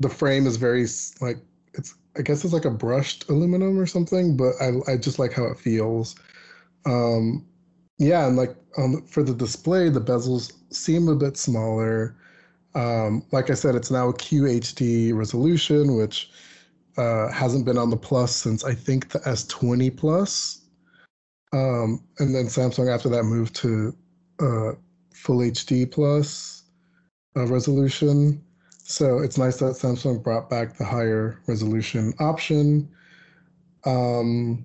[0.00, 0.86] the frame is very
[1.20, 1.38] like
[1.74, 1.94] it's.
[2.14, 5.44] I guess it's like a brushed aluminum or something, but I I just like how
[5.44, 6.14] it feels.
[6.84, 7.46] Um,
[7.98, 12.16] yeah, and like um, for the display, the bezels seem a bit smaller.
[12.74, 16.30] Um, like I said, it's now a QHD resolution, which
[16.96, 20.62] uh, hasn't been on the Plus since I think the S20 Plus.
[21.52, 23.94] Um, and then Samsung after that moved to
[24.40, 24.72] uh,
[25.14, 26.64] Full HD Plus
[27.36, 28.42] uh, resolution.
[28.84, 32.88] So it's nice that Samsung brought back the higher resolution option.
[33.84, 34.64] Um,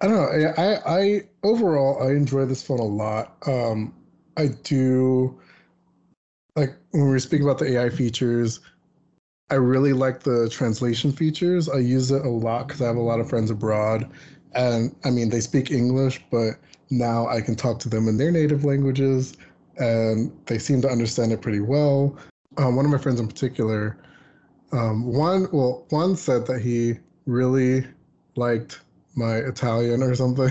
[0.00, 0.52] I don't know.
[0.56, 3.36] I, I overall I enjoy this phone a lot.
[3.46, 3.94] Um,
[4.36, 5.40] I do
[6.56, 8.60] like when we were speaking about the AI features.
[9.50, 11.68] I really like the translation features.
[11.68, 14.10] I use it a lot because I have a lot of friends abroad,
[14.54, 16.54] and I mean they speak English, but
[16.90, 19.36] now I can talk to them in their native languages,
[19.76, 22.16] and they seem to understand it pretty well.
[22.56, 23.98] Um, one of my friends in particular,
[24.72, 27.86] um, one well, one said that he really
[28.36, 28.80] liked
[29.14, 30.50] my Italian or something.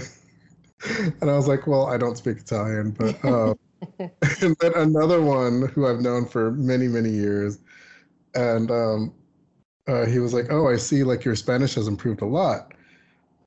[1.21, 3.23] and I was like, well, I don't speak Italian, but
[4.41, 7.59] and then another one who I've known for many, many years,
[8.35, 9.13] and um,
[9.87, 12.73] uh, he was like, oh, I see, like your Spanish has improved a lot.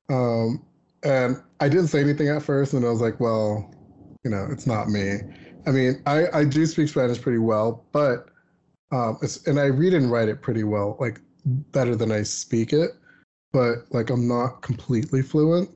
[0.09, 0.65] Um,
[1.03, 3.73] and I didn't say anything at first, and I was like, well,
[4.23, 5.19] you know, it's not me.
[5.67, 8.29] I mean, I, I do speak Spanish pretty well, but
[8.91, 12.73] um, it's, and I read and write it pretty well, like better than I speak
[12.73, 12.91] it
[13.55, 15.69] but like I'm not completely fluent.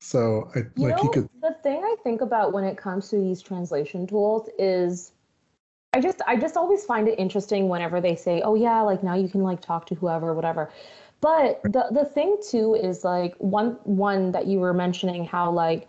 [0.00, 1.28] So I you like know, he could
[1.62, 5.12] thing I think about when it comes to these translation tools is
[5.94, 9.14] I just I just always find it interesting whenever they say, "Oh yeah, like now
[9.14, 10.70] you can like talk to whoever, whatever."
[11.20, 15.88] But the the thing too is like one one that you were mentioning how like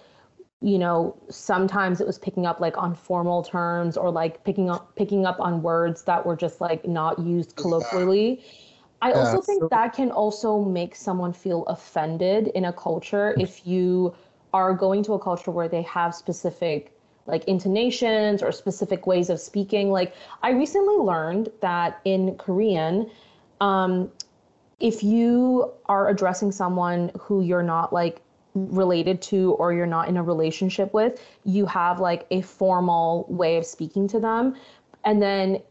[0.62, 4.96] you know sometimes it was picking up like on formal terms or like picking up
[4.96, 8.44] picking up on words that were just like not used colloquially.
[9.02, 13.36] I Yeah, also think so- that can also make someone feel offended in a culture
[13.38, 14.14] if you
[14.54, 16.94] are going to a culture where they have specific
[17.26, 19.92] like intonations or specific ways of speaking.
[19.92, 23.10] Like I recently learned that in Korean,
[23.62, 24.12] um,
[24.80, 28.22] if you are addressing someone who you're not like
[28.54, 33.58] related to or you're not in a relationship with, you have like a formal way
[33.58, 34.56] of speaking to them.
[35.06, 35.62] And then,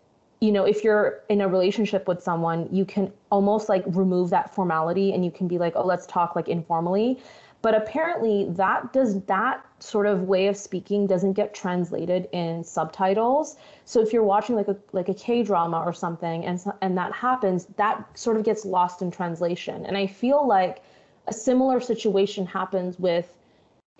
[0.40, 4.54] you know, if you're in a relationship with someone, you can almost like remove that
[4.54, 7.20] formality and you can be like, oh, let's talk like informally.
[7.62, 13.56] But apparently that does that sort of way of speaking doesn't get translated in subtitles.
[13.84, 17.12] So if you're watching like a like a K drama or something and and that
[17.12, 19.86] happens, that sort of gets lost in translation.
[19.86, 20.82] And I feel like
[21.28, 23.38] a similar situation happens with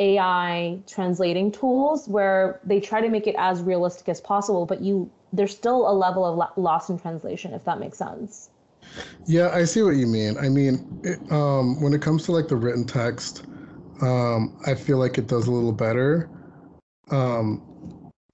[0.01, 5.09] AI translating tools where they try to make it as realistic as possible, but you
[5.33, 8.51] there's still a level of lo- loss in translation if that makes sense.
[9.27, 10.37] Yeah, I see what you mean.
[10.39, 13.45] I mean, it, um, when it comes to like the written text,
[14.03, 16.33] um, I feel like it does a little better.
[17.11, 17.67] Um,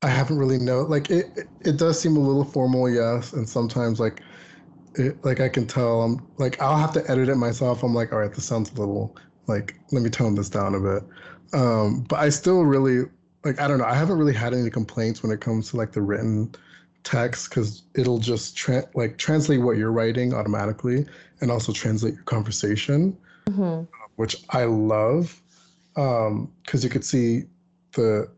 [0.02, 1.32] I haven't really know like it.
[1.36, 4.22] it- It does seem a little formal, yes, and sometimes like,
[4.96, 6.02] it, like I can tell.
[6.02, 7.82] I'm like I'll have to edit it myself.
[7.84, 9.16] I'm like, all right, this sounds a little
[9.48, 11.04] like let me tone this down a bit.
[11.54, 13.06] Um, but I still really
[13.44, 13.84] like I don't know.
[13.86, 16.52] I haven't really had any complaints when it comes to like the written
[17.08, 21.06] text because it'll just tra- like translate what you're writing automatically
[21.40, 23.16] and also translate your conversation,
[23.48, 23.82] hmm
[24.16, 25.40] which I love
[25.94, 27.44] because you could see
[27.92, 28.28] the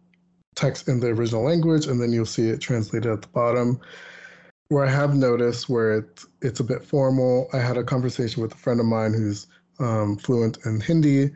[0.55, 3.81] text in the original language and then you'll see it translated at the bottom.
[4.69, 8.53] Where I have noticed where it, it's a bit formal, I had a conversation with
[8.53, 9.47] a friend of mine who's
[9.79, 11.31] um, fluent in Hindi,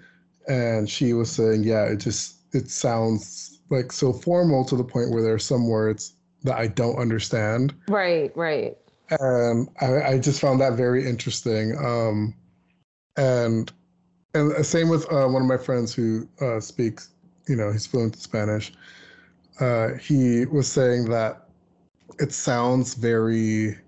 [0.46, 5.10] and she was saying, yeah, it just it sounds like so formal to the point
[5.10, 8.76] where there are some words that I don't understand Right, right.
[9.10, 11.76] and I, I just found that very interesting.
[11.76, 12.34] Um,
[13.16, 13.72] and
[14.34, 17.10] and same with uh, one of my friends who uh, speaks,
[17.46, 18.72] you know, he's fluent in Spanish.
[19.60, 21.48] Uh, he was saying that
[22.18, 23.78] it sounds very,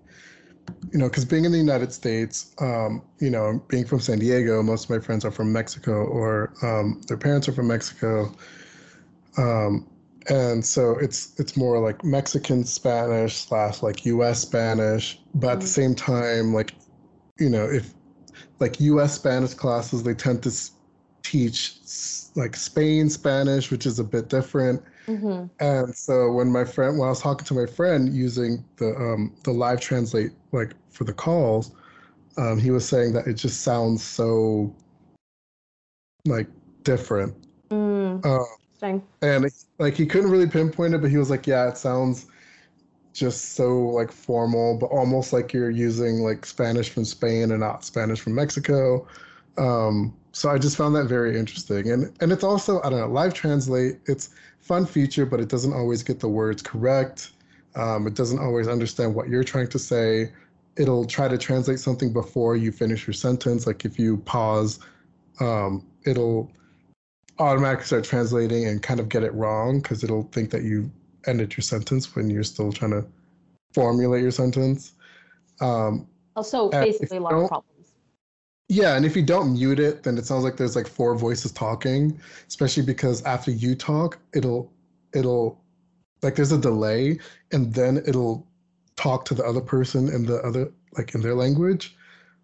[0.91, 4.63] you know, because being in the United States, um, you know, being from San Diego,
[4.63, 8.31] most of my friends are from Mexico or um, their parents are from Mexico.
[9.37, 9.85] Um,
[10.29, 14.41] and so it's it's more like Mexican Spanish slash like U.S.
[14.41, 15.69] Spanish, but at the Mhm.
[15.69, 16.73] same time, like
[17.39, 17.93] you know, if
[18.59, 19.13] like U.S.
[19.15, 20.51] Spanish classes, they tend to
[21.23, 21.77] teach
[22.35, 24.81] like Spain Spanish, which is a bit different.
[25.07, 28.95] hmm And so when my friend, when I was talking to my friend using the
[28.95, 31.71] um, the live translate like for the calls,
[32.37, 34.73] um, he was saying that it just sounds so
[36.25, 36.47] like
[36.83, 37.35] different.
[37.71, 38.39] Mm, Uh,
[38.81, 39.07] interesting.
[39.21, 39.45] and
[39.79, 42.27] like he couldn't really pinpoint it, but he was like, "Yeah, it sounds
[43.13, 47.83] just so like formal, but almost like you're using like Spanish from Spain and not
[47.83, 49.07] Spanish from Mexico."
[49.57, 53.07] Um, so I just found that very interesting, and and it's also I don't know
[53.07, 53.99] live translate.
[54.05, 57.31] It's fun feature, but it doesn't always get the words correct.
[57.75, 60.31] Um, it doesn't always understand what you're trying to say.
[60.77, 63.65] It'll try to translate something before you finish your sentence.
[63.65, 64.79] Like if you pause,
[65.39, 66.51] um, it'll
[67.39, 70.91] automatically start translating and kind of get it wrong because it'll think that you
[71.25, 73.05] ended your sentence when you're still trying to
[73.73, 74.93] formulate your sentence.
[75.61, 77.93] Um, Also, basically, a lot of problems.
[78.69, 81.51] yeah, and if you don't mute it, then it sounds like there's like four voices
[81.51, 84.71] talking, especially because after you talk, it'll
[85.13, 85.59] it'll
[86.23, 87.19] like there's a delay
[87.51, 88.45] and then it'll
[88.95, 91.95] talk to the other person in the other like in their language.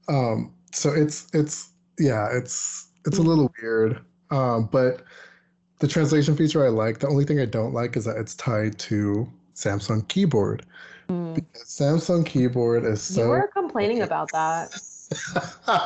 [0.07, 3.99] Um so it's it's yeah, it's it's a little weird.
[4.33, 5.03] Um but
[5.79, 6.99] the translation feature I like.
[6.99, 10.65] The only thing I don't like is that it's tied to Samsung keyboard.
[11.09, 11.45] Mm.
[11.53, 14.71] Samsung keyboard is so you were complaining about that.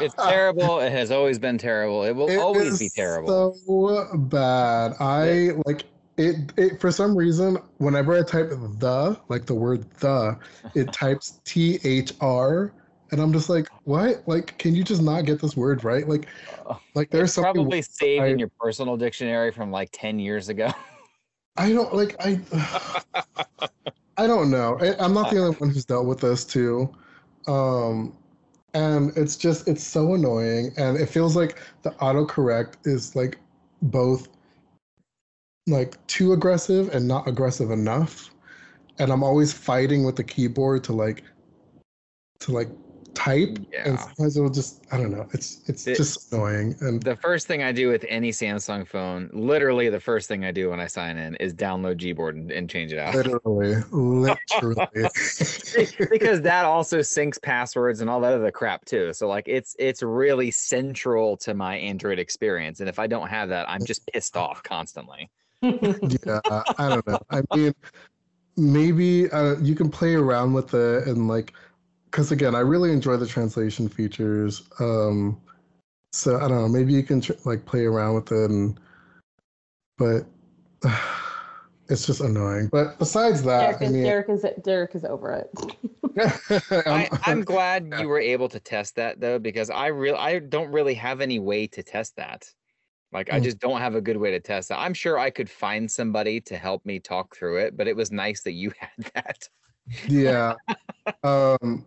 [0.01, 0.79] It's terrible.
[0.79, 2.03] It has always been terrible.
[2.03, 3.55] It will It always is be terrible.
[3.65, 4.93] So bad.
[4.99, 5.83] I like
[6.17, 6.79] it, it.
[6.79, 10.37] For some reason, whenever I type the, like the word the,
[10.75, 12.71] it types T H R,
[13.11, 14.23] and I'm just like, what?
[14.27, 16.07] Like, can you just not get this word right?
[16.07, 16.27] Like,
[16.95, 20.49] like there's It's something probably saved I- in your personal dictionary from like 10 years
[20.49, 20.71] ago.
[21.57, 22.15] I don't like.
[22.19, 22.39] I
[24.17, 24.77] I don't know.
[24.79, 26.93] I, I'm not the only one who's dealt with this too.
[27.47, 28.15] Um,
[28.73, 33.39] and it's just it's so annoying, and it feels like the autocorrect is like
[33.81, 34.27] both
[35.67, 38.29] like too aggressive and not aggressive enough.
[38.99, 41.23] And I'm always fighting with the keyboard to like
[42.41, 42.69] to like
[43.17, 43.95] type, and Yeah.
[43.97, 45.27] sometimes it'll just I don't know.
[45.33, 49.29] It's it's It- just annoying, and The first thing I do with any Samsung phone,
[49.33, 52.69] literally the first thing I do when I sign in is download Gboard and, and
[52.69, 53.15] change it out.
[53.15, 54.87] literally, literally.
[56.11, 59.11] because that also syncs passwords and all that other crap too.
[59.13, 62.79] So like it's it's really central to my Android experience.
[62.81, 65.29] And if I don't have that, I'm just pissed off constantly.
[65.61, 66.39] yeah,
[66.77, 67.19] I don't know.
[67.31, 67.73] I mean,
[68.57, 71.53] maybe uh, you can play around with it and like,
[72.11, 74.63] because again, I really enjoy the translation features.
[74.79, 75.39] Um,
[76.13, 76.67] so I don't know.
[76.67, 78.79] Maybe you can tr- like play around with it, and
[79.97, 80.25] but
[81.89, 82.69] it's just annoying.
[82.71, 85.49] But besides that, Derrek, I is, mean, Derrek is Derrek is over it.
[86.87, 90.39] I, I'm- I'm glad you were able to test that though, because I real I
[90.39, 92.49] don't really have any way to test that.
[93.13, 93.43] Like I Mm.
[93.43, 94.79] just don't have a good way to test that.
[94.79, 98.11] I'm sure I could find somebody to help me talk through it, but it was
[98.11, 99.47] nice that you had that.
[100.07, 100.55] yeah.
[101.23, 101.85] Um,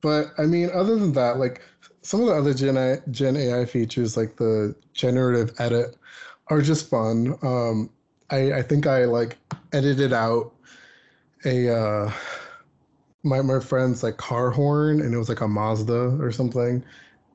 [0.00, 1.62] but I mean, other than that, like
[2.02, 5.96] some of the other Gen AI, Gen AI features, like the generative edit,
[6.48, 7.36] are just fun.
[7.42, 7.90] Um,
[8.30, 9.36] I I think I like
[9.72, 10.52] edited out
[11.44, 12.12] a uh,
[13.22, 16.84] my my friend's like car horn, and it was like a Mazda or something,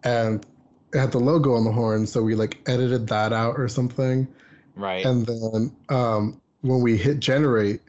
[0.04, 0.46] and
[0.94, 4.28] it had the logo on the horn, so we like edited that out or something.
[4.76, 5.06] Right.
[5.06, 7.82] And then um, when we hit generate,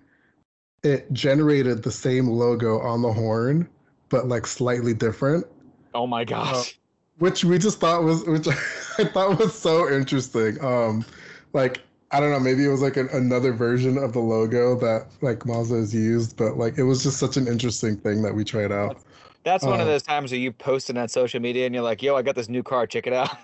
[0.83, 3.69] it generated the same logo on the horn,
[4.15, 5.45] but like slightly different,
[5.93, 6.79] oh my gosh.
[7.19, 8.47] which we just thought was, which
[8.99, 10.65] I thought was so interesting.
[10.65, 11.05] Um,
[11.53, 11.81] like
[12.13, 15.45] I don't know, maybe it was like an, another version of the logo that like
[15.45, 18.71] Mazda has used, but like it was just such an interesting thing that we tried
[18.71, 18.99] out.
[19.43, 21.83] That's one of uh, those times where you post it on social media and you're
[21.83, 23.37] like, yo, I got this new car, check it out.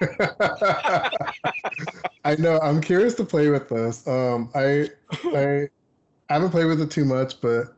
[2.24, 2.58] I know.
[2.60, 4.08] I'm curious to play with this.
[4.08, 4.88] Um, I
[5.24, 5.68] I
[6.30, 7.74] I haven't played with it too much, but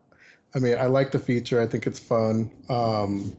[0.54, 1.60] I mean, I like the feature.
[1.60, 2.50] I think it's fun.
[2.68, 3.36] Um,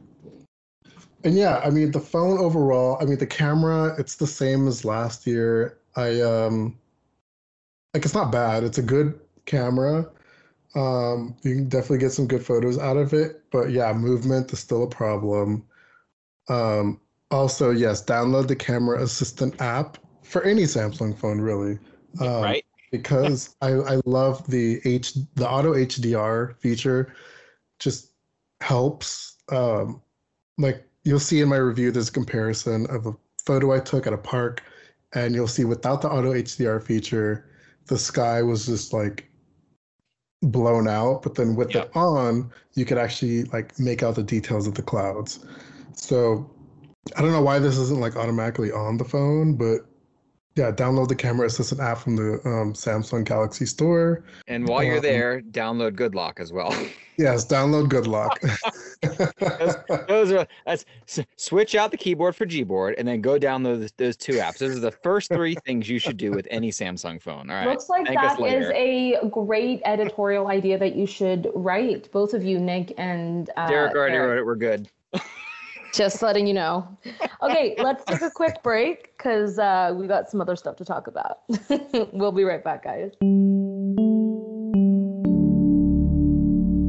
[1.24, 2.98] and yeah, I mean, the phone overall.
[3.00, 3.94] I mean, the camera.
[3.98, 5.78] It's the same as last year.
[5.96, 6.78] I um,
[7.94, 8.64] like it's not bad.
[8.64, 10.08] It's a good camera.
[10.74, 13.42] Um, you can definitely get some good photos out of it.
[13.50, 15.64] But yeah, movement is still a problem.
[16.48, 21.78] Um, also, yes, download the camera assistant app for any Samsung phone, really.
[22.20, 22.64] Um, right?
[22.92, 27.14] Because I, I love the H the auto HDR feature.
[27.80, 28.12] Just
[28.60, 29.38] helps.
[29.50, 30.00] Um,
[30.58, 34.12] like you'll see in my review, there's a comparison of a photo I took at
[34.12, 34.62] a park,
[35.14, 37.50] and you'll see without the auto HDR feature,
[37.86, 39.28] the sky was just like
[40.42, 41.22] blown out.
[41.22, 41.86] But then with Yep.
[41.86, 45.44] it on, you could actually like make out the details of the clouds.
[45.94, 46.48] So
[47.16, 49.86] I don't know why this isn't like automatically on the phone, but
[50.54, 54.24] yeah, download the camera assistant app from the um, Samsung Galaxy Store.
[54.48, 56.74] And while you're um, there, download Good Lock as well.
[57.18, 58.40] Yes, download Good Lock.
[60.08, 60.86] those are that's
[61.36, 64.56] switch out the keyboard for Gboard and then go download those, those two apps.
[64.56, 67.50] Those are the first three things you should do with any Samsung phone.
[67.50, 67.68] All right.
[67.68, 72.42] Looks like Thank that is a great editorial idea that you should write, both of
[72.42, 74.30] you, Nick and uh, Derrek already Derrek.
[74.30, 74.46] wrote it.
[74.46, 74.88] We're good.
[75.92, 76.88] Just letting you know.
[77.42, 81.06] Okay, let's take a quick break because uh, we got some other stuff to talk
[81.06, 81.40] about.
[82.12, 83.12] we'll be right back, guys.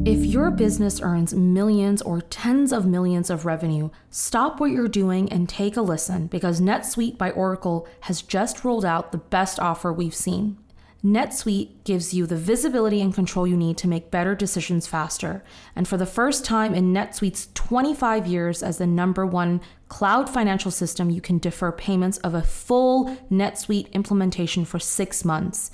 [0.06, 5.30] If your business earns millions or tens of millions of revenue, stop what you're doing
[5.32, 9.92] and take a listen because NetSuite by Oracle has just rolled out the best offer
[9.92, 10.58] we've seen.
[11.04, 15.44] NetSuite gives you the visibility and control you need to make better decisions faster.
[15.76, 20.70] And for the first time in NetSuite's 25 years as the number one cloud financial
[20.70, 25.70] system, you can defer payments of a full NetSuite implementation for six months.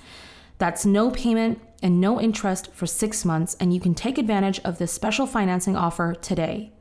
[0.58, 4.78] That's no payment and no interest for six months, and you can take advantage of
[4.78, 6.72] this special financing offer today.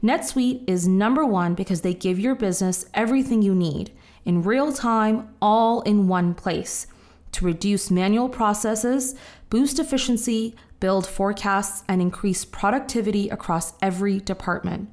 [0.00, 3.90] NetSuite is number one because they give your business everything you need
[4.24, 6.86] in real time, all in one place
[7.32, 9.14] to reduce manual processes,
[9.50, 14.90] boost efficiency, build forecasts, and increase productivity across every department.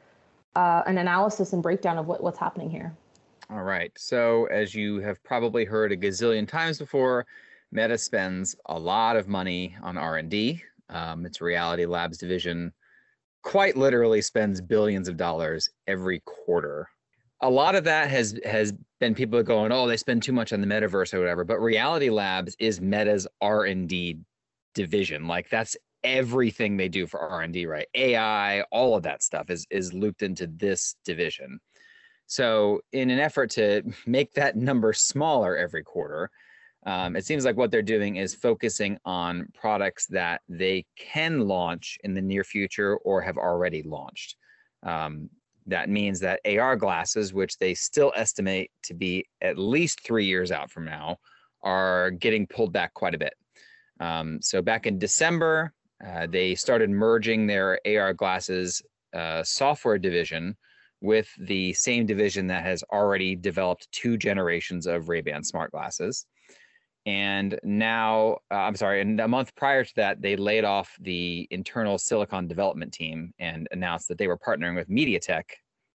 [0.56, 2.96] uh, an analysis and breakdown of what, what's happening here?
[3.50, 3.92] All right.
[3.98, 7.26] So as you have probably heard a gazillion times before,
[7.72, 10.64] Meta spends a lot of money on R&D.
[10.90, 12.72] Um, its Reality Labs division
[13.42, 16.88] quite literally spends billions of dollars every quarter
[17.44, 18.74] a lot of that has has
[19.04, 21.44] been people are going, oh, they spend too much on the metaverse or whatever.
[21.44, 24.20] But Reality Labs is Meta's R and D
[24.74, 25.28] division.
[25.28, 25.76] Like that's
[26.06, 27.88] everything they do for R and D, right?
[27.96, 31.60] AI, all of that stuff is is looped into this division.
[32.28, 36.30] So, in an effort to make that number smaller every quarter,
[36.86, 41.98] um, it seems like what they're doing is focusing on products that they can launch
[42.06, 44.38] in the near future or have already launched.
[44.82, 45.30] Um,
[45.68, 50.52] that means that AR glasses, which they still estimate to be at least three years
[50.52, 51.18] out from now,
[51.64, 53.34] are getting pulled back quite a bit.
[54.00, 55.74] Um, so back in December,
[56.06, 58.82] uh, they started merging their AR glasses
[59.14, 60.58] uh, software division
[61.02, 66.26] with the same division that has already developed two generations of Ray-Ban smart glasses.
[67.06, 71.48] And now, uh, I'm sorry, and a month prior to that, they laid off the
[71.52, 75.44] internal silicon development team and announced that they were partnering with MediaTek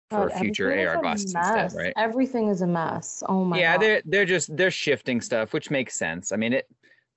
[0.09, 1.93] for God, future AR glasses instead, right?
[1.95, 3.23] Everything is a mess.
[3.27, 3.81] Oh my yeah, God.
[3.81, 6.31] they're they're just they're shifting stuff, which makes sense.
[6.31, 6.67] I mean, it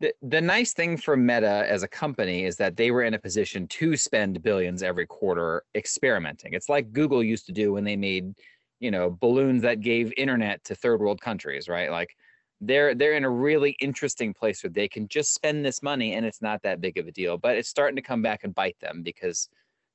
[0.01, 3.19] the, the nice thing for Meta as a company is that they were in a
[3.19, 6.55] position to spend billions every quarter experimenting.
[6.55, 8.35] It's like Google used to do when they made,
[8.81, 11.91] you know, balloons that gave internet to third world countries, right?
[11.91, 12.17] Like
[12.61, 16.27] they're they're in a really interesting place where they can just spend this money and
[16.27, 18.77] it's not that big of a deal but it's starting to come back and bite
[18.81, 19.49] them because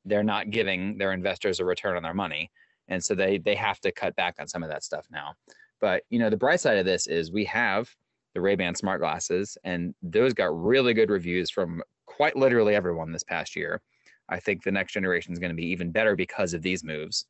[0.06, 2.52] they're not giving their investors a return on their money.
[2.88, 5.34] And so they they have to cut back on some of that stuff now.
[5.82, 7.90] But you know the bright side of this is we have
[8.34, 13.24] the ray-ban smart glasses and those got really good reviews from quite literally everyone this
[13.24, 13.82] past year.
[14.30, 17.26] I think the next generation is going to be even better because of these moves.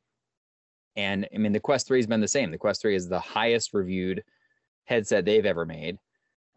[0.96, 2.50] And i mean the quest 3 has been the same.
[2.50, 4.22] The quest 3 is the highest reviewed
[4.86, 5.98] headset they've ever made.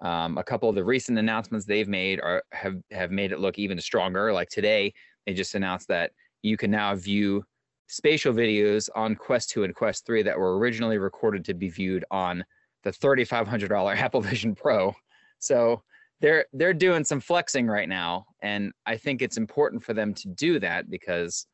[0.01, 3.59] Um, a couple of the recent announcements they've made are have have made it look
[3.59, 4.31] even stronger.
[4.31, 4.93] Like today,
[5.25, 6.11] they just announced that
[6.41, 7.43] you can now view
[7.87, 12.05] spatial videos on Quest 2 and Quest 3 that were originally recorded to be viewed
[12.11, 12.45] on
[12.83, 14.95] the $3,500 Apple Vision Pro.
[15.39, 15.83] So
[16.21, 20.27] they're they're doing some flexing right now, and I think it's important for them to
[20.29, 21.47] do that because,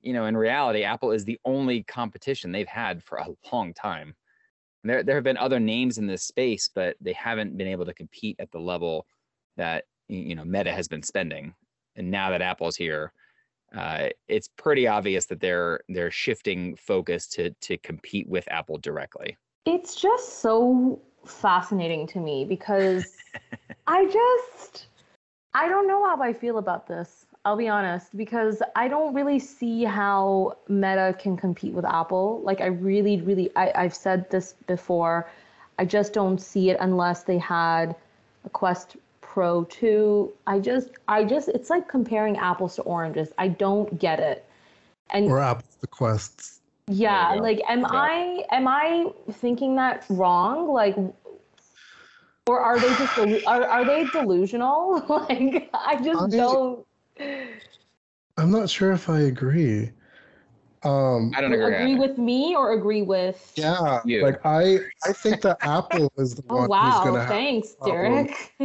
[0.00, 4.14] you know, in reality, Apple is the only competition they've had for a long time.
[4.84, 7.94] There there have been other names in this space, but they haven't been able to
[7.94, 9.06] compete at the level
[9.56, 11.54] that you know Meta has been spending.
[11.96, 13.12] And now that Apple's here,
[13.76, 19.36] uh, it's pretty obvious that they're they're shifting focus to to compete with Apple directly.
[19.66, 23.16] It's just so fascinating to me because
[23.86, 24.86] I just
[25.54, 27.19] I don't know how I feel about this.
[27.44, 32.42] I'll be honest because I don't really see how Meta can compete with Apple.
[32.44, 35.30] Like I really, really I, I've said this before.
[35.78, 37.96] I just don't see it unless they had
[38.44, 40.30] a Quest Pro 2.
[40.46, 43.30] I just I just it's like comparing apples to oranges.
[43.38, 44.44] I don't get it.
[45.08, 46.60] And or apples to quests.
[46.88, 47.88] Yeah, like am yeah.
[47.90, 50.68] I am I thinking that wrong?
[50.68, 50.96] Like
[52.46, 55.02] or are they just are, are they delusional?
[55.08, 56.86] like I just I, don't
[58.36, 59.90] I'm not sure if I agree.
[60.82, 61.74] Um, I don't agree.
[61.74, 64.22] Agree with me or agree with Yeah, you.
[64.22, 66.80] like I I think that Apple is the oh, one wow.
[66.80, 68.54] who's gonna Thanks, Derrek.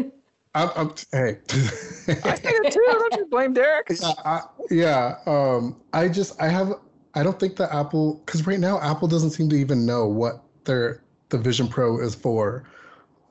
[0.56, 1.38] I'm, I'm, hey.
[1.50, 2.86] I think it too.
[2.86, 3.92] Don't just blame Derrek.
[4.00, 4.42] Yeah, I,
[4.72, 5.18] yeah.
[5.26, 6.74] Um, I just I have
[7.14, 10.44] I don't think that Apple because right now Apple doesn't seem to even know what
[10.64, 12.64] their the Vision Pro is for.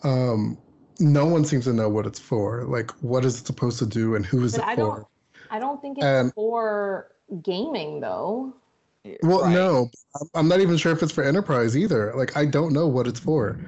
[0.03, 0.59] Um,
[1.01, 2.65] no one seems to know what it's for.
[2.65, 5.07] Like, what is it supposed to do, and who is but it I for?
[5.55, 8.55] Don't, I don't think it's and, for gaming though.
[9.23, 9.53] Well, right.
[9.53, 9.91] no,
[10.35, 12.15] I'm not even sure if it's for enterprise either.
[12.17, 13.61] Like, I don't know what it's for.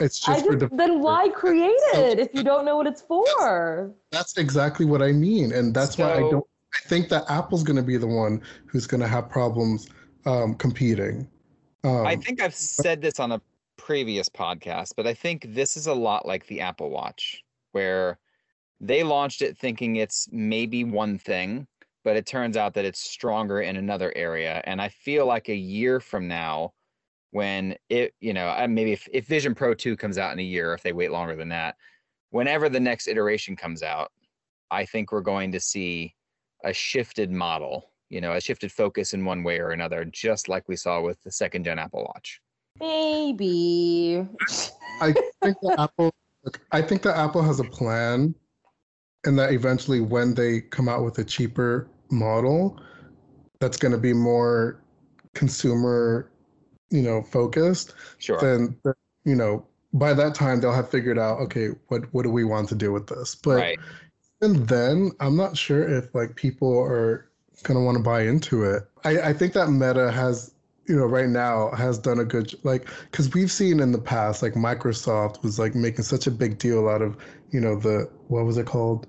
[0.00, 3.92] It's just, just for then why create it if you don't know what it's for?
[4.10, 6.44] That's exactly what I mean, and that's so, why I don't.
[6.74, 9.88] I think that Apple's going to be the one who's going to have problems
[10.24, 11.28] um, competing.
[11.84, 13.40] Um, I think I've said this on a
[13.76, 18.18] previous podcast, but I think this is a lot like the Apple Watch, where
[18.82, 21.66] they launched it thinking it's maybe one thing,
[22.04, 24.60] but it turns out that it's stronger in another area.
[24.64, 26.72] And I feel like a year from now,
[27.30, 30.74] when it, you know, maybe if, if Vision Pro 2 comes out in a year,
[30.74, 31.76] if they wait longer than that,
[32.30, 34.10] whenever the next iteration comes out,
[34.70, 36.14] I think we're going to see
[36.64, 40.68] a shifted model, you know, a shifted focus in one way or another, just like
[40.68, 42.40] we saw with the second gen Apple Watch.
[42.80, 44.26] Maybe.
[45.00, 46.12] I think the Apple.
[46.72, 48.34] I think that Apple has a plan,
[49.24, 52.80] and that eventually, when they come out with a cheaper model,
[53.60, 54.82] that's going to be more
[55.34, 56.30] consumer,
[56.90, 57.94] you know, focused.
[58.18, 58.38] Sure.
[58.40, 58.76] Then,
[59.24, 59.64] you know,
[59.94, 62.92] by that time they'll have figured out, okay, what what do we want to do
[62.92, 63.34] with this?
[63.34, 63.78] But right.
[64.40, 67.30] and then I'm not sure if like people are
[67.62, 68.82] gonna want to buy into it.
[69.04, 70.54] I, I think that Meta has
[70.86, 74.42] you know right now has done a good like because we've seen in the past
[74.42, 77.16] like microsoft was like making such a big deal out of
[77.50, 79.06] you know the what was it called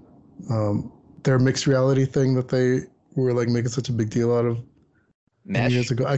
[0.49, 0.91] um
[1.23, 2.81] their mixed reality thing that they
[3.15, 4.63] were like making such a big deal out of
[5.45, 5.71] Mesh?
[5.71, 6.05] years ago.
[6.05, 6.17] I,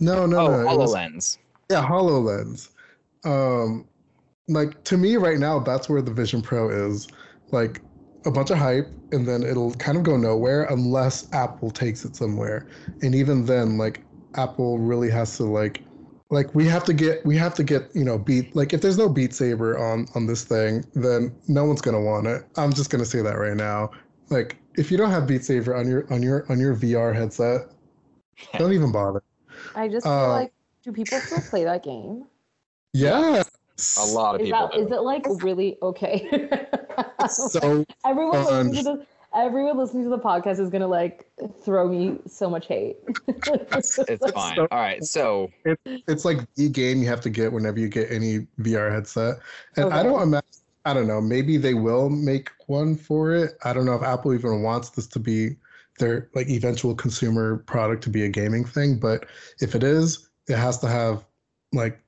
[0.00, 1.38] no no oh, no hololens was,
[1.70, 2.70] yeah hololens.
[3.24, 3.86] Um
[4.48, 7.08] like to me right now that's where the vision pro is.
[7.52, 7.82] Like
[8.26, 12.16] a bunch of hype and then it'll kind of go nowhere unless apple takes it
[12.16, 12.68] somewhere.
[13.02, 14.04] And even then like
[14.36, 15.82] Apple really has to like
[16.30, 18.98] like we have to get we have to get you know beat like if there's
[18.98, 22.44] no beat saber on on this thing then no one's gonna want it.
[22.56, 23.90] I'm just gonna say that right now.
[24.30, 27.68] Like if you don't have beat saber on your on your on your vr headset
[28.58, 29.22] don't even bother.
[29.74, 30.52] I just feel uh, like
[30.82, 32.26] do people still play that game?
[32.92, 33.42] Yeah
[33.98, 36.48] a lot of is people that, is it like really okay?
[37.28, 41.26] So everyone listens to this everyone listening to the podcast is gonna like
[41.62, 42.96] throw me so much hate.
[43.26, 44.56] it's, it's fine.
[44.56, 47.88] So, All right, so it's it's like the game you have to get whenever you
[47.88, 49.36] get any VR headset,
[49.76, 49.96] and okay.
[49.96, 50.48] I don't imagine.
[50.86, 51.20] I don't know.
[51.20, 53.56] Maybe they will make one for it.
[53.64, 55.56] I don't know if Apple even wants this to be
[55.98, 59.26] their like eventual consumer product to be a gaming thing, but
[59.60, 61.24] if it is, it has to have
[61.72, 62.00] like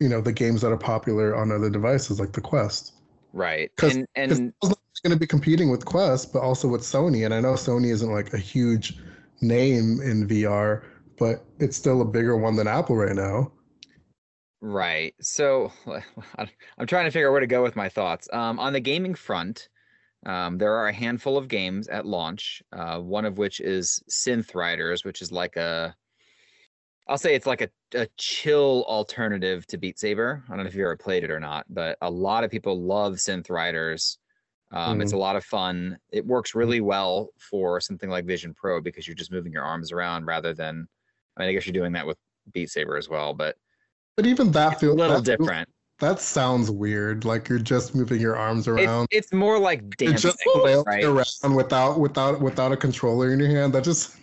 [0.00, 2.92] you know the games that are popular on other devices like the Quest.
[3.36, 3.70] Right.
[3.82, 7.26] And and it's going to be competing with Quest, but also with Sony.
[7.26, 8.98] And I know Sony isn't like a huge
[9.42, 10.84] name in VR,
[11.18, 13.52] but it's still a bigger one than Apple right now.
[14.62, 15.14] Right.
[15.20, 15.70] So
[16.78, 18.26] I'm trying to figure out where to go with my thoughts.
[18.32, 19.68] Um, on the gaming front,
[20.24, 22.62] um, there are a handful of games at launch.
[22.72, 25.94] Uh, one of which is Synth Riders, which is like a,
[27.06, 30.42] I'll say it's like a, a chill alternative to Beat Saber.
[30.48, 32.80] I don't know if you ever played it or not, but a lot of people
[32.80, 34.18] love Synth Riders
[34.72, 35.96] Um, It's a lot of fun.
[36.10, 39.92] It works really well for something like Vision Pro because you're just moving your arms
[39.92, 40.88] around rather than.
[41.36, 42.18] I mean, I guess you're doing that with
[42.52, 43.56] Beat Saber as well, but
[44.16, 45.68] But even that feels a little that feels- different.
[45.98, 47.24] That sounds weird.
[47.24, 49.06] Like you're just moving your arms around.
[49.10, 50.38] It's, it's more like You're just
[50.84, 51.04] right?
[51.04, 53.72] around without without without a controller in your hand.
[53.72, 54.16] That just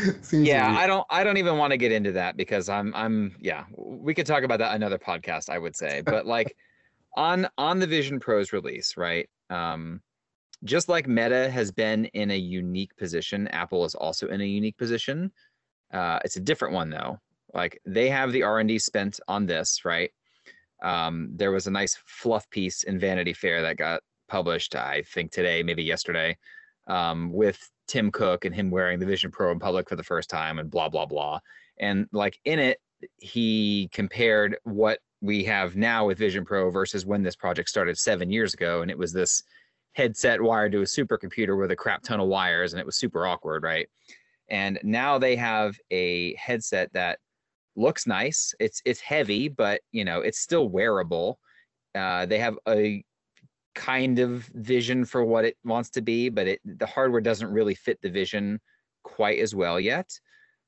[0.32, 3.64] yeah i don't i don't even want to get into that because i'm i'm yeah
[3.76, 6.02] we could talk about that another podcast i would say.
[6.04, 6.56] But like
[7.16, 10.00] on on the vision pros release right um
[10.64, 14.78] just like meta has been in a unique position apple is also in a unique
[14.78, 15.30] position
[15.92, 17.18] uh it's a different one though.
[17.52, 20.10] Like they have the r&d spent on this right?
[20.82, 25.30] Um there was a nice fluff piece in vanity fair that got published i think
[25.30, 26.36] today maybe yesterday
[26.86, 30.30] um, with Tim Cook and him wearing the Vision Pro in public for the first
[30.30, 31.40] time and blah blah blah.
[31.78, 32.78] And like in it,
[33.18, 38.30] he compared what we have now with Vision Pro versus when this project started seven
[38.30, 39.42] years ago, and it was this
[39.94, 43.26] headset wired to a supercomputer with a crap ton of wires, and it was super
[43.26, 43.88] awkward, right?
[44.48, 47.18] And now they have a headset that
[47.76, 48.54] looks nice.
[48.60, 51.38] It's it's heavy, but you know it's still wearable.
[51.94, 53.04] Uh, they have a
[53.74, 57.74] kind of vision for what it wants to be, but it the hardware doesn't really
[57.74, 58.60] fit the vision
[59.02, 60.18] quite as well yet.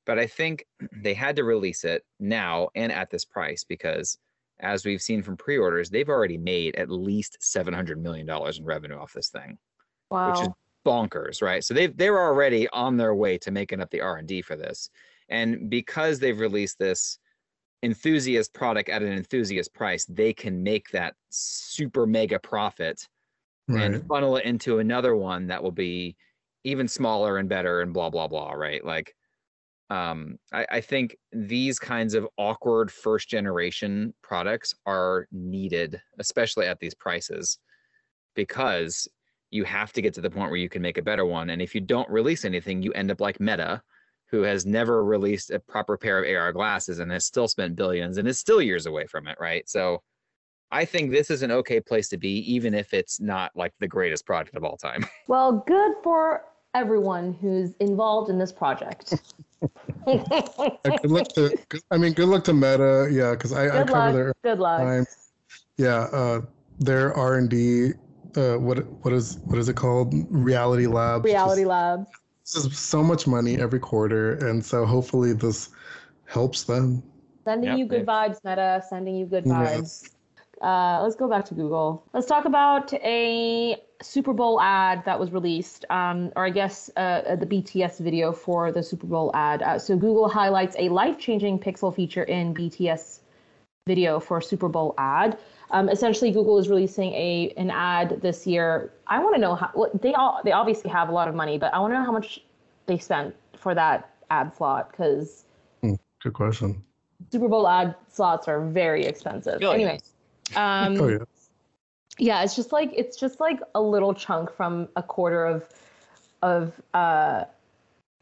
[0.05, 4.17] But I think they had to release it now and at this price because
[4.59, 8.65] as we've seen from pre-orders, they've already made at least seven hundred million dollars in
[8.65, 9.57] revenue off this thing,
[10.09, 10.49] which is
[10.85, 11.63] bonkers, right?
[11.63, 14.55] So they they're already on their way to making up the R and D for
[14.55, 14.89] this,
[15.29, 17.19] and because they've released this
[17.83, 23.07] enthusiast product at an enthusiast price, they can make that super mega profit
[23.67, 23.81] Right.
[23.83, 26.15] and funnel it into another one that will be
[26.63, 29.15] even smaller and better and blah blah blah right like
[29.89, 36.79] um I, I think these kinds of awkward first generation products are needed especially at
[36.79, 37.59] these prices
[38.35, 39.07] because
[39.51, 41.61] you have to get to the point where you can make a better one and
[41.61, 43.81] if you don't release anything you end up like meta
[44.27, 48.17] who has never released a proper pair of ar glasses and has still spent billions
[48.17, 50.01] and is still years away from it right so
[50.71, 53.87] I think this is an okay place to be, even if it's not like the
[53.87, 55.05] greatest project of all time.
[55.27, 59.13] Well, good for everyone who's involved in this project.
[60.07, 60.17] Yeah,
[61.01, 61.55] good luck to.
[61.91, 63.07] I mean, good luck to Meta.
[63.11, 64.13] Yeah, because I, I Good cover luck.
[64.13, 64.81] their Good luck.
[64.81, 65.05] time.
[65.77, 66.41] Yeah, uh,
[66.79, 67.91] their R and D.
[68.35, 70.13] Uh, what what is what is it called?
[70.29, 71.23] Reality Labs.
[71.23, 72.07] Reality Just- Labs.
[72.45, 75.69] This is so much money every quarter, and so hopefully this
[76.25, 77.01] helps them.
[77.43, 78.07] Sending Yep, you good yep.
[78.07, 78.83] vibes, Meta.
[78.87, 79.77] Sending you good Yeah.
[79.79, 80.11] vibes.
[80.61, 82.03] Uh, let's go back to Google.
[82.13, 87.35] Let's talk about a Super Bowl ad that was released, um, or I guess uh,
[87.35, 89.63] the BTS video for the Super Bowl ad.
[89.63, 93.21] Uh, so Google highlights a life-changing pixel feature in BTS
[93.87, 95.39] video for Super Bowl ad.
[95.71, 98.93] Um, essentially, Google is releasing a an ad this year.
[99.07, 101.57] I want to know how what they all they obviously have a lot of money,
[101.57, 102.41] but I want to know how much
[102.85, 105.45] they spent for that ad slot because
[106.25, 106.83] Good question.
[107.31, 109.61] Super Bowl ad slots are very expensive.
[109.61, 109.99] Anyway,
[110.55, 111.17] um, Oh yeah.
[112.17, 115.69] yeah, it's just like it's just like a little chunk from a quarter of
[116.41, 117.45] of uh,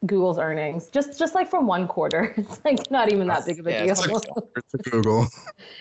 [0.06, 0.88] Google's earnings.
[0.88, 2.34] Just just like from one quarter.
[2.38, 3.92] It's like not even that big of a Yeah, deal.
[3.92, 5.26] it's like- To Google.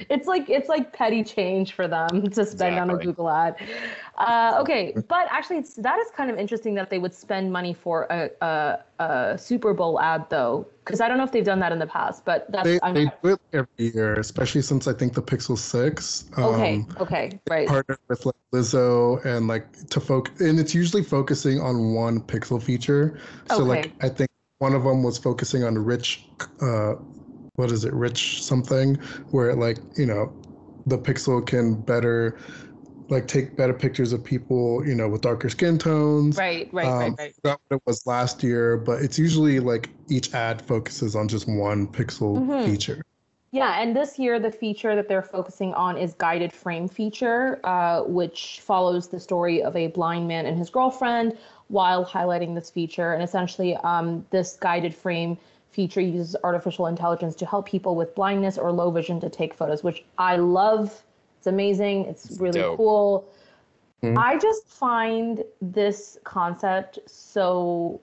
[0.09, 3.55] it's like it's like petty change for them to spend on a Google ad.
[4.17, 7.73] Uh, okay, but actually, it's, that is kind of interesting that they would spend money
[7.73, 11.59] for a, a, a Super Bowl ad, though, because I don't know if they've done
[11.59, 12.25] that in the past.
[12.25, 15.57] But that's They, I'm, they do it every year, especially since I think the Pixel
[15.57, 16.25] Six.
[16.37, 16.85] Um, okay.
[16.99, 17.67] Okay, right.
[17.67, 22.61] partnered with like Lizzo and like to focus, and it's usually focusing on one pixel
[22.61, 23.19] feature.
[23.49, 24.29] So like I think
[24.59, 26.25] one of them was focusing on rich,
[26.61, 26.93] uh,
[27.55, 28.95] what is it, rich something,
[29.31, 30.33] where like you know,
[30.85, 32.37] the pixel can better,
[33.09, 36.37] like take better pictures of people, you know, with darker skin tones.
[36.37, 37.29] Right, right, Um, right, right.
[37.29, 41.27] I forgot what it was last year, but it's usually like each ad focuses on
[41.27, 42.65] just one pixel Mhm.
[42.65, 43.01] feature.
[43.51, 48.01] Yeah, and this year the feature that they're focusing on is guided frame feature, uh,
[48.03, 51.37] which follows the story of a blind man and his girlfriend
[51.67, 53.13] while highlighting this feature.
[53.13, 55.37] And essentially, um, this guided frame
[55.69, 59.83] feature uses artificial intelligence to help people with blindness or low vision to take photos,
[59.83, 61.03] which I love.
[61.43, 62.05] It's amazing.
[62.05, 62.77] It's really dope.
[62.77, 63.27] cool.
[64.01, 64.17] Mhm.
[64.17, 67.99] I just find this concept so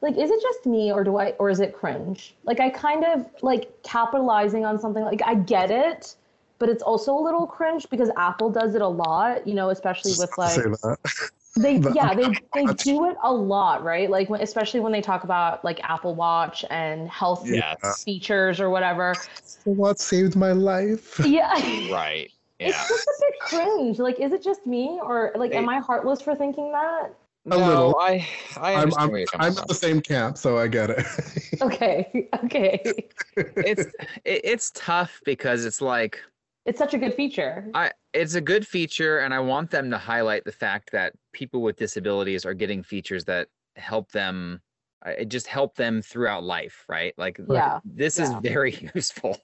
[0.00, 3.04] like is it just me or do i or is it cringe like i kind
[3.04, 6.16] of like capitalizing on something like i get it
[6.58, 10.12] but it's also a little cringe because apple does it a lot you know especially
[10.12, 10.98] with Just to like
[11.56, 15.00] they but yeah they they do it a lot right like when, especially when they
[15.02, 18.02] talk about like apple watch and health Yes.
[18.04, 19.16] features or whatever
[19.64, 21.20] what saved my life?
[21.24, 21.54] yeah
[21.90, 22.30] Right.
[22.58, 22.68] Yeah.
[22.68, 23.98] It's just a bit cringe.
[23.98, 27.14] Like, is it just me, or like, am I heartless for thinking that?
[27.46, 27.98] A no, little.
[27.98, 28.26] I
[28.58, 31.06] I I'm understand I'm, where you're coming I'm the same camp, so I get it.
[31.62, 33.08] Okay, okay.
[33.36, 33.86] it's
[34.24, 36.20] it, it's tough because it's like
[36.66, 37.70] It's such a good feature.
[37.74, 41.62] I it's a good feature and I want them to highlight the fact that people
[41.62, 44.60] with disabilities are getting features that help them
[45.06, 47.14] uh, it just help them throughout life, right?
[47.18, 49.38] Like Yeah, this is very useful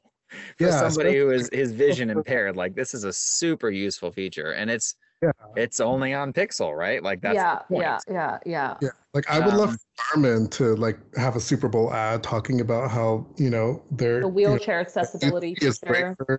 [0.57, 2.57] for Yeah, somebody who is his vision impaired.
[2.57, 5.33] Like this is a super useful feature and it's Yeah.
[5.57, 7.03] it's only on Pixel, right?
[7.03, 7.87] Like that's yeah, the point.
[7.87, 8.77] yeah, yeah, yeah.
[8.81, 9.79] Yeah, like I would love Um,
[10.15, 14.29] Garmin to like have a Super Bowl ad talking about how you know they're The
[14.45, 15.87] you know, wheelchair accessibility is feature.
[15.87, 16.39] great for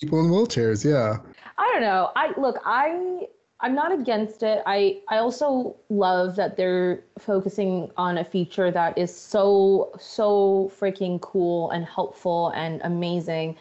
[0.00, 0.84] people in wheelchairs.
[0.84, 1.18] Yeah,
[1.58, 2.10] I don't know.
[2.16, 3.26] I look, I
[3.62, 4.62] I'm not against it.
[4.66, 11.20] I I also love that they're focusing on a feature that is so so freaking
[11.20, 13.56] cool and helpful and amazing.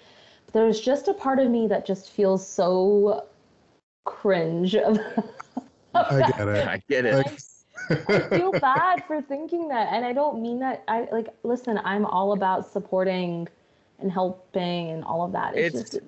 [0.48, 3.26] But there's just a part of me that just feels so
[4.06, 4.76] cringe.
[5.94, 6.68] I get it.
[6.68, 7.16] I get it.
[7.16, 7.40] Like,
[8.10, 10.84] I feel bad for thinking that, and I don't mean that.
[10.88, 11.80] I like listen.
[11.84, 13.48] I'm all about supporting
[14.00, 15.56] and helping and all of that.
[15.56, 16.04] It's, It's- just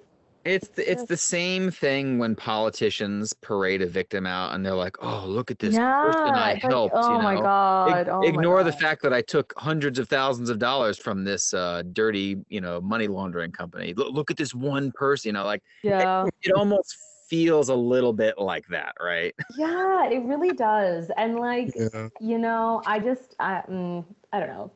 [0.46, 4.98] It's the, it's the same thing when politicians parade a victim out and they're like,
[5.02, 6.02] "Oh, look at this yeah.
[6.02, 7.24] person I it's like, helped." oh you know?
[7.24, 8.10] my Ig- god.
[8.10, 11.54] oh my ignore the fact that I took hundreds of thousands of dollars from this
[11.54, 13.94] uh, dirty, you know, money laundering company.
[13.94, 15.30] Look, look at this one person.
[15.30, 16.28] You know, like Yeah.
[16.41, 16.98] it almost
[17.30, 19.34] feels a little bit like that, right?
[19.58, 21.10] Yeah, it really does.
[21.18, 24.72] And like, yeah, you know, I just, I, mm, I don't know.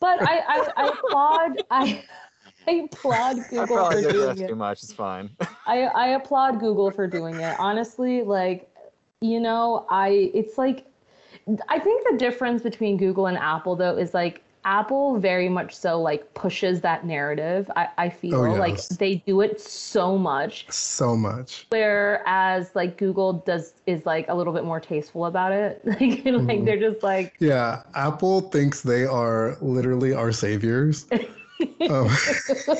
[0.00, 2.04] But I, I, I applaud, I,
[2.68, 4.48] I applaud Google for doing it.
[4.48, 4.82] Too much.
[4.82, 5.30] It's fine.
[5.66, 7.56] I, I applaud Google for doing it.
[7.58, 8.68] Honestly, like,
[9.20, 10.86] you know, I, it's like,
[11.68, 16.00] I think the difference between Google and Apple though is like, Apple very much so
[16.00, 17.70] like pushes that narrative.
[17.76, 18.88] I, I feel like yes.
[18.88, 21.66] they do it so much so much.
[21.68, 25.82] whereas like Google does is like a little bit more tasteful about it.
[25.86, 26.64] Like, like Mhm.
[26.64, 31.06] they're just like Yeah, Apple thinks they are literally our saviors.
[31.88, 32.08] Um,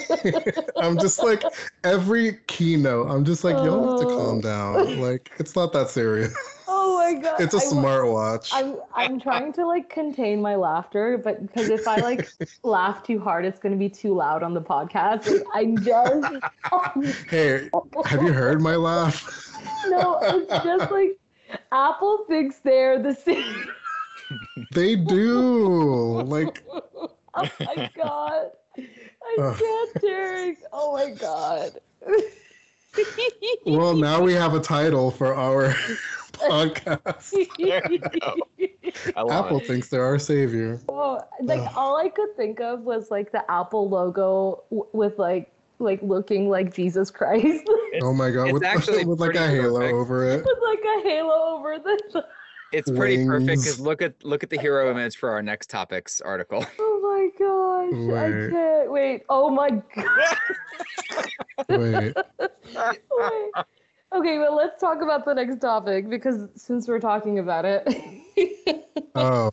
[0.81, 1.43] I'm just like
[1.85, 3.11] every keynote.
[3.11, 4.17] I'm just like, y'all have to Oh.
[4.17, 5.01] calm down.
[5.01, 6.35] Like, it's not that serious.
[6.67, 7.41] oh my god.
[7.41, 8.49] It's a smartwatch.
[8.53, 12.29] I'm I'm trying to like contain my laughter, but because if I like
[12.65, 15.27] laugh too hard, it's gonna be too loud on the podcast.
[15.27, 16.33] Like, I'm just
[17.29, 17.69] Hey,
[18.07, 19.53] have you heard my laugh?
[19.89, 21.19] no, it's just like
[21.73, 23.69] Apple thinks they're the same.
[24.73, 26.23] They do.
[26.23, 26.65] Like,
[27.37, 28.51] oh my god.
[28.77, 30.59] I can't, Derrek.
[30.73, 31.73] Oh my god.
[33.67, 35.69] well, now we have a title for our
[36.33, 37.31] podcast.
[37.59, 39.31] There we go.
[39.31, 39.67] Apple it.
[39.67, 40.81] thinks they're our savior.
[40.89, 41.73] Oh, like Ugh.
[41.77, 46.49] all I could think of was like the Apple logo w- with like like looking
[46.49, 49.83] like Jesus Christ with Oh my god, it's with, actually with like a pretty halo
[49.85, 50.45] over it.
[50.45, 52.25] With like a halo over the.
[52.75, 56.21] It's pretty perfect because look at look at the hero image for our next topics
[56.21, 56.67] article.
[57.07, 58.17] Oh my gosh!
[58.19, 59.23] I can't wait.
[59.29, 60.37] Oh my god!
[61.69, 62.17] Wait.
[62.41, 63.51] Wait.
[64.13, 67.87] Okay, well let's talk about the next topic because since we're talking about it.
[69.17, 69.53] Oh.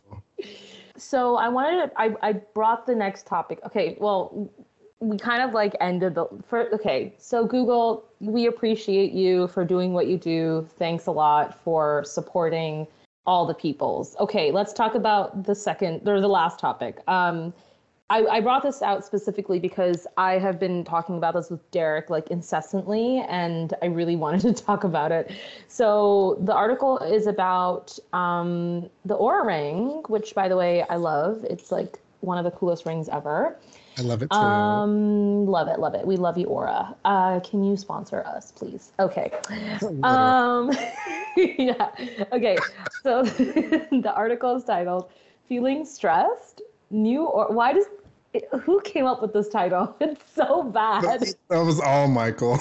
[0.97, 3.59] so I wanted to, I, I brought the next topic.
[3.63, 4.49] Okay, well,
[4.99, 7.13] we kind of like ended the for okay.
[7.19, 10.67] So Google, we appreciate you for doing what you do.
[10.79, 12.87] Thanks a lot for supporting
[13.25, 14.15] all the peoples.
[14.19, 16.99] Okay, let's talk about the second or the last topic.
[17.07, 17.53] Um,
[18.09, 22.09] I, I brought this out specifically because I have been talking about this with Derrek
[22.09, 25.31] like incessantly, and I really wanted to talk about it.
[25.67, 31.45] So the article is about um, the Oura Ring, which, by the way, I love.
[31.49, 33.57] It's like one of the coolest rings ever.
[33.97, 34.37] I love it too.
[34.37, 36.05] Um, love it, love it.
[36.05, 36.95] We love you, Oura.
[37.03, 38.91] Uh, can you sponsor us, please?
[38.99, 39.31] Okay.
[40.03, 40.71] Um,
[41.35, 41.91] yeah.
[42.31, 42.57] Okay.
[43.03, 45.09] So the article is titled
[45.47, 47.85] "Feeling Stressed." New or why does
[48.33, 49.95] it, who came up with this title?
[50.01, 51.21] It's so bad.
[51.49, 52.59] that was all Michael.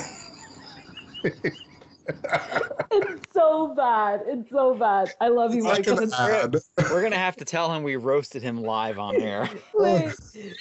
[2.93, 4.23] It's so bad.
[4.27, 5.11] It's so bad.
[5.21, 5.87] I love you, It's
[6.17, 6.55] Michael.
[6.91, 9.49] We're gonna have to tell him we roasted him live on air.
[9.75, 10.13] Wait,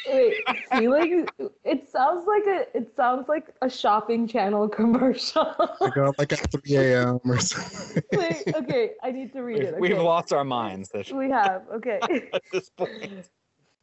[0.08, 0.36] wait.
[0.74, 1.28] Feeling.
[1.64, 2.78] It sounds like a.
[2.78, 5.54] It sounds like a shopping channel commercial.
[5.82, 7.20] I got like at 3 a.m.
[7.26, 8.04] or something.
[8.14, 8.44] wait.
[8.56, 8.92] Okay.
[9.04, 9.80] I need to read We've, it.
[9.80, 11.64] we've lost our minds this- We have.
[11.74, 12.00] Okay.
[12.34, 13.28] at this point.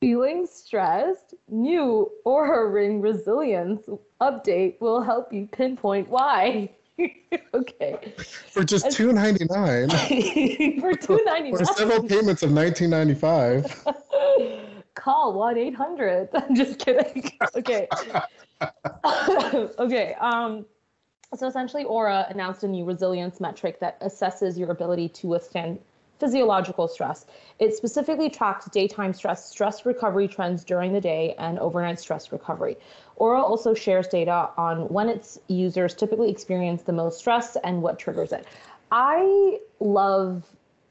[0.00, 1.34] Feeling stressed?
[1.48, 3.82] New Oura Ring Resilience
[4.20, 6.70] update will help you pinpoint why.
[7.54, 8.14] okay.
[8.50, 14.82] For just It's- 2.99 For two ninety for several payments of 19.95.
[14.94, 16.28] Call one eight hundred.
[16.34, 17.32] I'm just kidding.
[17.54, 17.86] Okay.
[19.78, 20.14] okay.
[20.14, 20.64] Um.
[21.36, 25.78] So essentially, Oura announced a new resilience metric that assesses your ability to withstand
[26.18, 27.26] physiological stress.
[27.58, 32.76] It specifically tracks daytime stress, stress recovery trends during the day, and overnight stress recovery.
[33.20, 37.98] Oura also shares data on when its users typically experience the most stress and what
[37.98, 38.46] triggers it.
[38.90, 40.44] I love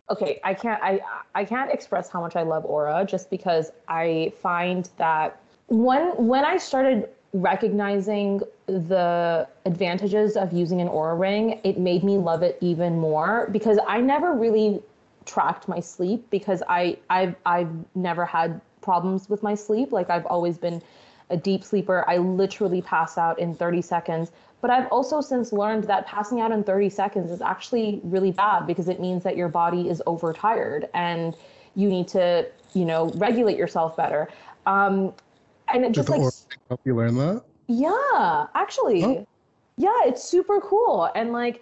[0.10, 1.02] okay, I can't I
[1.34, 6.46] I can't express how much I love Oura just because I find that when when
[6.46, 12.58] I started recognizing the advantages of using an Aura ring, it made me love it
[12.62, 14.82] even more because I never really
[15.26, 19.92] tracked my sleep because I I've I've never had problems with my sleep.
[19.92, 20.82] Like I've always been
[21.30, 22.04] a deep sleeper.
[22.08, 24.32] I literally pass out in 30 seconds.
[24.62, 28.66] But I've also since learned that passing out in 30 seconds is actually really bad
[28.66, 31.36] because it means that your body is overtired and
[31.76, 34.28] you need to, you know, regulate yourself better.
[34.66, 35.14] Um,
[35.72, 36.34] and it just Did like
[36.68, 37.44] help you learn that?
[37.68, 39.04] yeah, actually.
[39.04, 39.28] Oh.
[39.78, 41.12] Yeah, it's super cool.
[41.16, 41.62] And like,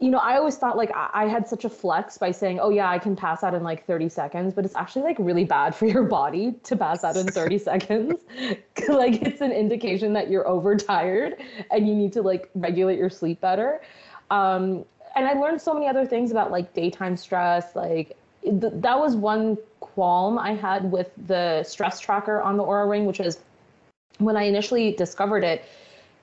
[0.00, 2.90] you know, I always thought like I, had such a flex by saying, oh yeah,
[2.90, 5.84] I can pass out in like 30 seconds, but it's actually like really bad for
[5.84, 8.14] your body to pass out in 30 seconds.
[8.88, 11.36] like it's an indication that you're overtired
[11.70, 13.82] and you need to like regulate your sleep better.
[14.30, 14.86] Um,
[15.16, 17.76] and I learned so many other things about like daytime stress.
[17.76, 22.88] Like th- that was one qualm I had with the stress tracker on the Oura
[22.88, 23.38] Ring, which is
[24.16, 25.64] when I initially discovered it,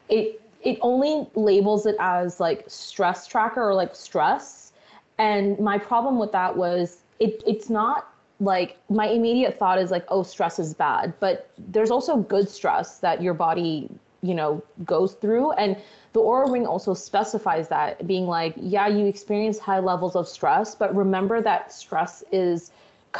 [0.09, 4.74] it it only labels it as like stress tracker or like stress.
[5.18, 10.03] And my problem with that was it it's not like my immediate thought is like,
[10.09, 11.13] oh, stress is bad.
[11.22, 13.89] But there's also good stress that your body,
[14.22, 15.53] you know, goes through.
[15.53, 15.78] And
[16.11, 20.76] the Oura Ring also specifies that, being like, yeah, you experience high levels of stress,
[20.76, 22.72] but remember that stress is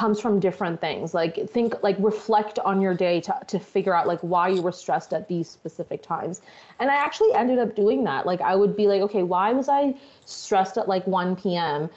[0.02, 4.06] comes from different things like think like reflect on your day to, to figure out
[4.12, 6.42] like why you were stressed at these specific times
[6.80, 9.68] and i actually ended up doing that like i would be like okay why was
[9.68, 9.94] i
[10.26, 11.90] stressed at like 1 p.m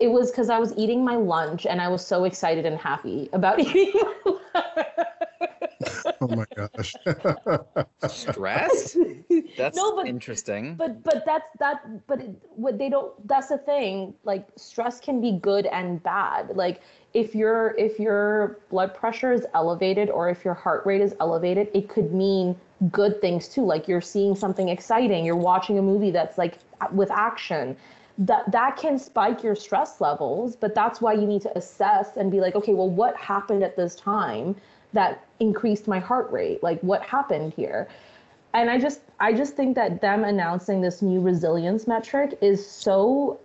[0.00, 3.28] it was because i was eating my lunch and i was so excited and happy
[3.34, 4.40] about eating my lunch.
[6.20, 6.94] Oh my gosh.
[8.08, 8.96] Stress?
[9.58, 10.74] That's No, but- interesting.
[10.76, 12.30] but but that's that but it,
[12.64, 16.80] what they don't that's the thing like stress can be good and bad like
[17.14, 21.68] if your if your blood pressure is elevated or if your heart rate is elevated
[21.72, 22.56] it could mean
[22.90, 23.64] good things too.
[23.64, 25.24] Like you're seeing something exciting.
[25.24, 26.58] You're watching a movie that's like
[26.92, 27.76] with action.
[28.18, 32.30] That that can spike your stress levels but that's why you need to assess and
[32.30, 34.54] be like okay well what happened at this time
[34.92, 36.62] that increased my heart rate?
[36.62, 37.88] Like what happened here?
[38.52, 43.40] And i just i just think that them announcing this new resilience metric is so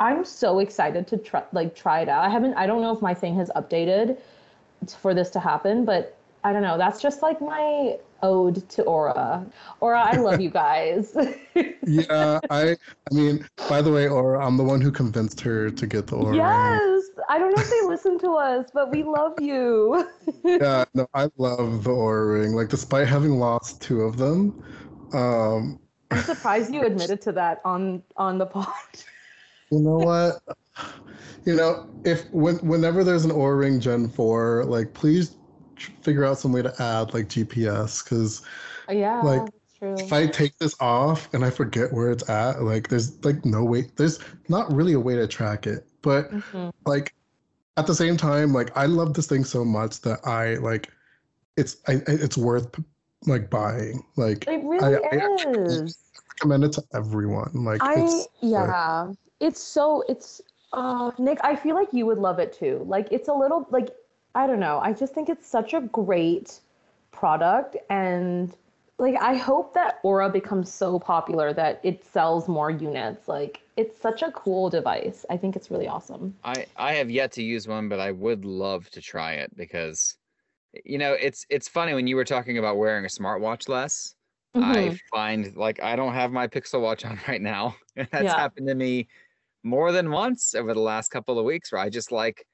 [0.00, 2.24] i'm so excited to try like try it out.
[2.24, 4.18] I haven't i don't know if my thing has updated
[5.00, 6.78] for this to happen but i don't know.
[6.78, 9.44] That's just like my ode to oura.
[9.82, 11.16] Oura i love you guys.
[11.86, 12.76] Yeah, I
[13.10, 16.16] I mean, by the way, Oura, I'm the one who convinced her to get the
[16.16, 16.36] Oura.
[16.36, 17.04] yes!
[17.28, 20.06] I don't know if they listen to us but we love you.
[20.44, 22.52] Yeah, no, I love the Oura ring.
[22.52, 24.62] Like despite having lost two of them,
[25.12, 25.80] um,
[26.10, 28.68] i'm surprised you admitted to that on on the pod
[29.70, 30.40] you know what?
[31.44, 35.36] You know, if when whenever there's an Oura ring Gen 4, like please
[35.76, 38.42] tr- figure out some way to add like GPS because
[38.88, 39.48] yeah Like,
[39.78, 43.44] true if I take this off and I forget where it's at, like there's like
[43.44, 45.86] no way there's not really a way to track it.
[46.02, 46.70] But Mhm.
[46.86, 47.12] like
[47.76, 50.92] at the same time, like I love this thing so much that I like
[51.56, 52.68] it's I it's worth
[53.26, 54.02] like buying.
[54.16, 55.20] Like it really I- I
[56.40, 57.50] recommend it to everyone.
[57.64, 60.40] Like I it's yeah, it's so it's
[60.72, 62.84] uh Nick, I feel like you would love it too.
[62.86, 63.90] Like it's a little like
[64.34, 64.78] I don't know.
[64.80, 66.60] I just think it's such a great
[67.12, 68.54] product and
[68.98, 73.28] like I hope that Oura becomes so popular that it sells more units.
[73.28, 75.24] Like it's such a cool device.
[75.30, 76.34] I think it's really awesome.
[76.42, 80.16] I I have yet to use one, but I would love to try it because
[80.84, 84.14] you know, it's it's funny when you were talking about wearing a smartwatch less.
[84.54, 84.64] Mhm.
[84.64, 87.76] I find like I don't have my Pixel Watch on right now.
[88.12, 88.34] That's Yeah.
[88.34, 89.08] happened to me
[89.62, 92.44] more than once over the last couple of weeks where I just like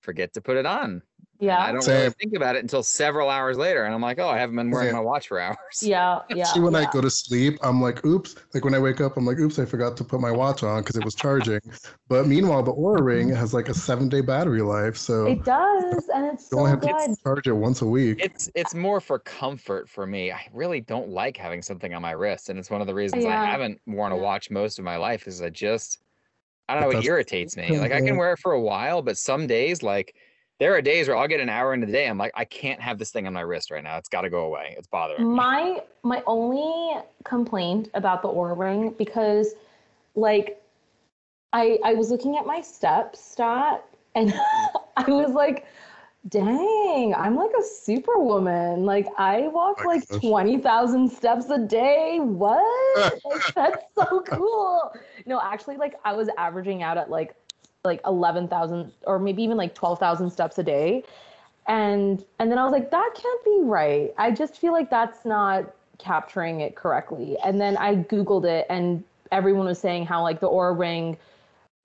[0.00, 1.02] forget to put it on.
[1.40, 1.60] Yeah.
[1.60, 4.38] I don't really think about it until several hours later and I'm like, "Oh, I
[4.38, 4.96] haven't been wearing Same.
[4.96, 6.44] my watch for hours." Yeah, yeah.
[6.44, 6.80] Actually, when yeah.
[6.80, 8.34] I go to sleep, I'm like, oops.
[8.54, 10.82] Like when I wake up, I'm like, oops, I forgot to put my watch on
[10.82, 11.60] because it was charging.
[12.08, 14.96] but meanwhile, the Oura Ring has like a seven day battery life.
[14.96, 17.14] So It does, and it's you only so have good.
[17.14, 18.18] to charge it once a week.
[18.20, 20.32] It's it's more for comfort for me.
[20.32, 23.24] I really don't like having something on my wrist, and it's one of the reasons
[23.24, 25.28] I haven't worn a watch most of my life.
[25.28, 26.00] Is I just
[26.68, 27.78] I don't know, it irritates me.
[27.78, 30.14] Like I can wear it for a while, but some days, like
[30.58, 32.08] there are days where I'll get an hour into the day.
[32.08, 33.96] I'm like, I can't have this thing on my wrist right now.
[33.96, 34.74] It's got to go away.
[34.76, 35.34] It's bothering me.
[35.34, 39.54] My my only complaint about the Oura Ring because
[40.14, 40.60] like
[41.52, 44.34] I I was looking at my step stat and
[44.96, 45.64] I was like,
[46.28, 48.84] dang, I'm like a superwoman.
[48.84, 50.18] Like I walk like gosh.
[50.18, 52.18] Uh, 20,000 steps a day.
[52.20, 52.64] What?
[53.24, 54.92] Like, that's so cool.
[55.26, 57.34] No, actually like I was averaging out at like
[57.84, 61.04] like 11,000 or maybe even like 12,000 steps a day.
[61.66, 64.12] And and then I was like that can't be right.
[64.18, 67.36] I just feel like that's not capturing it correctly.
[67.44, 71.16] And then I googled it and everyone was saying how like the Oura Ring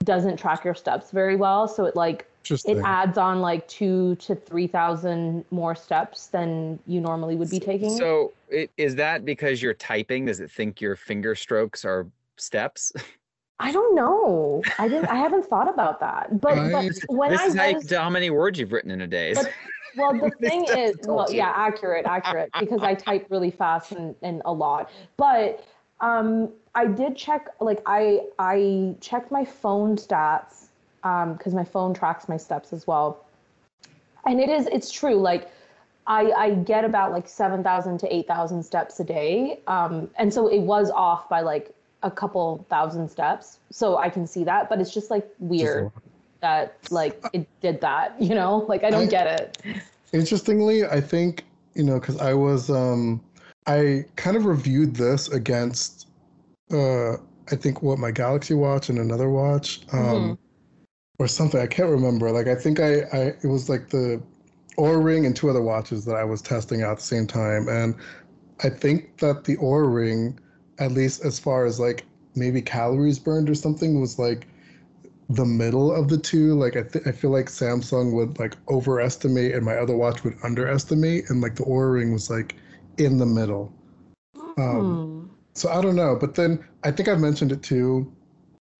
[0.03, 2.27] doesn't track your steps very well, so it like.
[2.51, 7.59] It adds on like two to three thousand more steps than you normally would be
[7.59, 7.95] taking.
[7.97, 10.25] So it, is that because you're typing?
[10.25, 12.91] Does it think your finger strokes are steps?
[13.59, 14.61] I don't know.
[14.79, 15.05] I didn't.
[15.05, 16.41] I haven't thought about that.
[16.41, 19.01] But, I- but when this I is how was, how many words you've written in
[19.01, 19.33] a day.
[19.33, 19.49] But-
[19.95, 21.37] well, the thing is, well, you.
[21.37, 24.89] yeah, accurate, accurate, because I type really fast and, and a lot.
[25.17, 25.63] But
[26.01, 30.62] um, I did check, like I I checked my phone stats
[31.03, 33.25] because my phone tracks my steps as well,
[34.25, 35.15] and it is it's true.
[35.15, 35.51] Like
[36.07, 40.33] I I get about like seven thousand to eight thousand steps a day, um, and
[40.33, 43.59] so it was off by like a couple thousand steps.
[43.69, 45.91] So I can see that, but it's just like weird
[46.41, 48.15] that like it did that.
[48.21, 49.57] You know, like I don't I- get it.
[50.13, 51.43] Interestingly, I think,
[51.73, 53.19] you know, because I was, um,
[53.65, 56.07] I kind of reviewed this against,
[56.71, 57.13] uh,
[57.51, 60.37] I think what my Galaxy Watch and another watch, um,
[61.19, 61.59] or something.
[61.59, 62.31] I can't remember.
[62.31, 64.21] Like, I think I, I, it was like the
[64.77, 67.67] Oura Ring and two other watches that I was testing out at the same time.
[67.67, 67.95] And
[68.63, 70.39] I think that the Oura Ring,
[70.79, 72.05] at least as far as like
[72.35, 74.47] maybe calories burned or something, was like
[75.29, 76.55] the middle of the two.
[76.55, 80.35] Like I, th- I feel like Samsung would like overestimate and my other watch would
[80.43, 82.55] underestimate, and like the Oura Ring was like
[82.97, 83.71] in the middle.
[84.57, 85.13] Um, Hmm.
[85.55, 88.11] So I don't know, but then I think I've mentioned it too,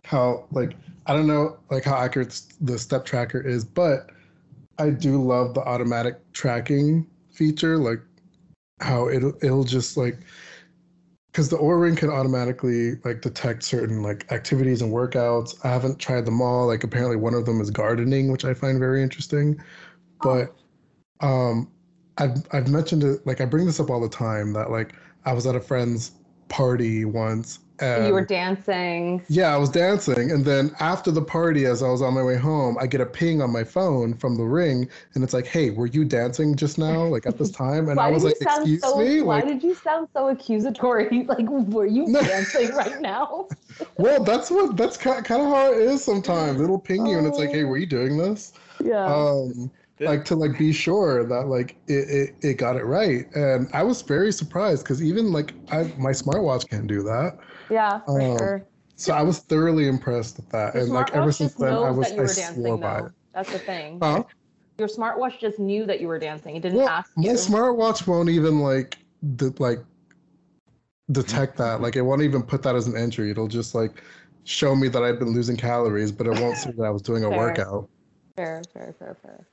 [0.06, 0.74] how like
[1.06, 4.10] I don't know like how accurate the step tracker is, but
[4.78, 8.00] I do love the automatic tracking feature, like
[8.80, 10.20] how it'll it'll just like
[11.32, 15.56] because the Oura Ring can automatically like detect certain like activities and workouts.
[15.64, 16.68] I haven't tried them all.
[16.68, 19.60] Like apparently one of them is gardening, which I find very interesting.
[20.22, 20.56] But
[21.22, 21.72] um
[22.18, 24.94] I've I've mentioned it like I bring this up all the time that like
[25.26, 26.12] I was at a friend's
[26.50, 29.24] party once and you were dancing.
[29.30, 32.38] yeah, I was dancing, and then after the party, as I was on my way
[32.38, 35.72] home, I get a ping on my phone from the ring, and it's like, "Hey,
[35.72, 38.98] were you dancing just now, like at this time?" And I was like, "Excuse so?
[38.98, 41.28] me, why like, did you sound so accusatory?
[41.34, 43.48] Like, were you dancing right now?
[43.98, 46.62] well, that's what that's kind of how it is sometimes.
[46.62, 48.54] It'll ping you, and it's like, "Hey, were you doing this?"
[48.84, 49.06] Yeah.
[49.06, 53.70] Um, like to like be sure that like it, it, it got it right, and
[53.74, 57.38] I was very surprised because even like I my smartwatch can't do that.
[57.74, 58.68] Yeah, for um, sure.
[58.96, 62.10] So I was thoroughly impressed with that, Your and like ever since then, I was
[62.10, 63.06] that you I were swore dancing, by though.
[63.08, 63.12] it.
[63.34, 64.00] That's the thing.
[64.02, 64.24] Huh?
[64.78, 66.56] Your smartwatch just knew that you were dancing.
[66.56, 67.30] It didn't Well, ask my you.
[67.34, 68.98] smartwatch won't even like
[69.36, 69.80] de- like
[71.12, 71.82] detect that.
[71.82, 73.30] Like it won't even put that as an entry.
[73.32, 74.02] It'll just like
[74.46, 77.24] show me that I've been losing calories, but it won't say that I was doing
[77.24, 77.38] a Fair.
[77.38, 77.90] workout.
[78.36, 79.48] fair, fair, fair, fair.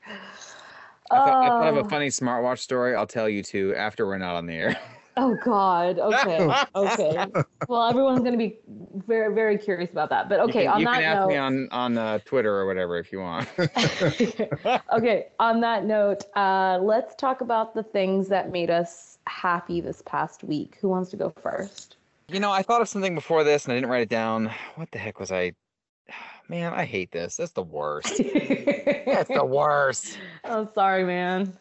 [1.11, 1.81] I thought, I thought of Oh.
[1.81, 2.95] a funny smartwatch story.
[2.95, 4.77] I'll tell you too after we're not on the air.
[5.17, 5.99] Oh God.
[5.99, 6.49] Okay.
[6.75, 7.27] Okay.
[7.69, 8.59] well, everyone's gonna be
[9.07, 10.29] very, very curious about that.
[10.29, 10.65] But You okay.
[10.65, 11.29] can, on you that can ask note.
[11.29, 13.49] me on on uh, Twitter or whatever if you want.
[14.93, 15.27] okay.
[15.39, 20.45] On that note, uh, let's talk about the things that made us happy this past
[20.45, 20.79] week.
[20.81, 21.97] Who wants to go first?
[22.29, 24.51] You know, I thought of something before this and I didn't write it down.
[24.77, 25.53] What the heck was I?
[26.49, 27.37] Man, I hate this.
[27.37, 28.17] That's the worst.
[28.19, 30.19] That's the worst.
[30.45, 31.53] I'm sorry, man.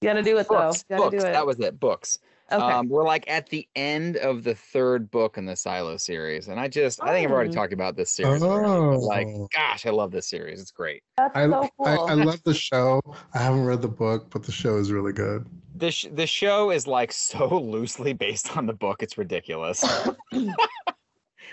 [0.00, 0.68] You gotta do it though.
[0.68, 0.84] Books.
[0.88, 1.22] You gotta books.
[1.24, 1.32] do it.
[1.32, 1.78] That was it.
[1.80, 2.18] Books.
[2.50, 2.62] Okay.
[2.62, 6.58] Um, we're like at the end of the third book in the Silo series, and
[6.58, 7.54] I just I think I've already Oh.
[7.54, 8.42] talked about this series.
[8.42, 9.48] already, Like, Oh.
[9.54, 10.60] gosh, I love this series.
[10.60, 11.02] It's great.
[11.16, 11.86] That's I, so cool.
[11.86, 13.00] I I love the show.
[13.34, 15.46] I haven't read the book, but the show is really good.
[15.74, 19.02] The sh- the show is like so loosely based on the book.
[19.02, 19.84] It's ridiculous.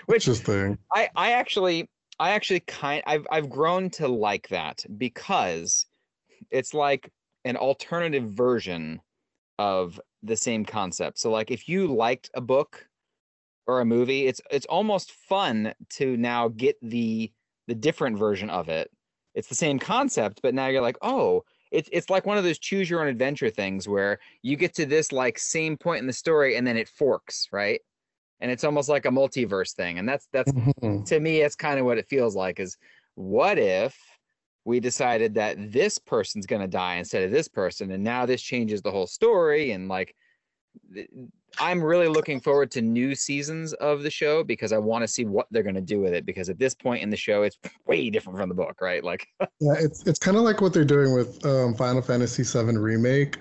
[0.06, 0.78] Which Interesting.
[0.92, 1.88] I I actually
[2.18, 5.86] I actually kind I've I've grown to like that because
[6.50, 7.10] it's like
[7.44, 9.00] an alternative version
[9.58, 11.18] of the same concept.
[11.18, 12.88] So like if you liked a book
[13.66, 17.32] or a movie, it's it's almost fun to now get the
[17.66, 18.90] the different version of it.
[19.34, 21.42] It's the same concept, but now you're like, "Oh,
[21.72, 24.86] it's it's like one of those choose your own adventure things where you get to
[24.86, 27.80] this like same point in the story and then it forks, right?
[28.40, 29.98] And it's almost like a multiverse thing.
[29.98, 31.06] And that's that's Mhm.
[31.06, 32.76] to me it's kind of what it feels like is
[33.16, 33.96] what if
[34.66, 38.42] we decided that this person's going to die instead of this person and now this
[38.42, 40.14] changes the whole story and like
[41.58, 45.24] I'm really looking forward to new seasons of the show because I want to see
[45.24, 46.26] what they're going to do with it.
[46.26, 49.02] Because at this point in the show, it's way different from the book, right?
[49.02, 49.26] Like,
[49.60, 53.38] yeah, it's it's kind of like what they're doing with um, Final Fantasy VII remake,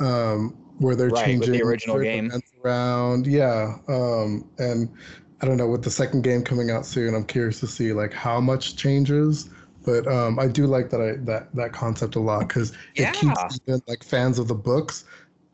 [0.00, 2.30] um, where they're right, changing the original game
[2.64, 3.26] around.
[3.26, 4.88] Yeah, um, and
[5.42, 7.14] I don't know with the second game coming out soon.
[7.14, 9.50] I'm curious to see like how much changes.
[9.84, 13.10] But um, I do like that I that that concept a lot because yeah.
[13.10, 15.04] it keeps even like fans of the books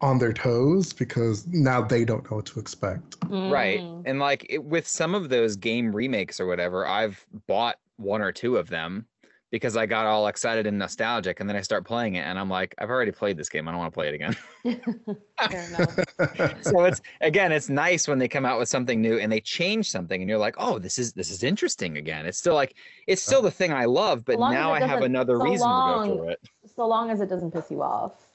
[0.00, 3.18] on their toes because now they don't know what to expect.
[3.20, 3.50] Mm.
[3.50, 3.80] Right.
[4.04, 8.32] And like it, with some of those game remakes or whatever, I've bought one or
[8.32, 9.06] two of them
[9.50, 12.50] because I got all excited and nostalgic and then I start playing it and I'm
[12.50, 13.68] like, I've already played this game.
[13.68, 14.36] I don't want to play it again.
[16.62, 19.90] so it's again, it's nice when they come out with something new and they change
[19.90, 22.26] something and you're like, oh, this is this is interesting again.
[22.26, 22.74] It's still like
[23.06, 26.14] it's still the thing I love, but now I have another so reason long, to
[26.14, 26.40] go for it.
[26.74, 28.26] So long as it doesn't piss you off.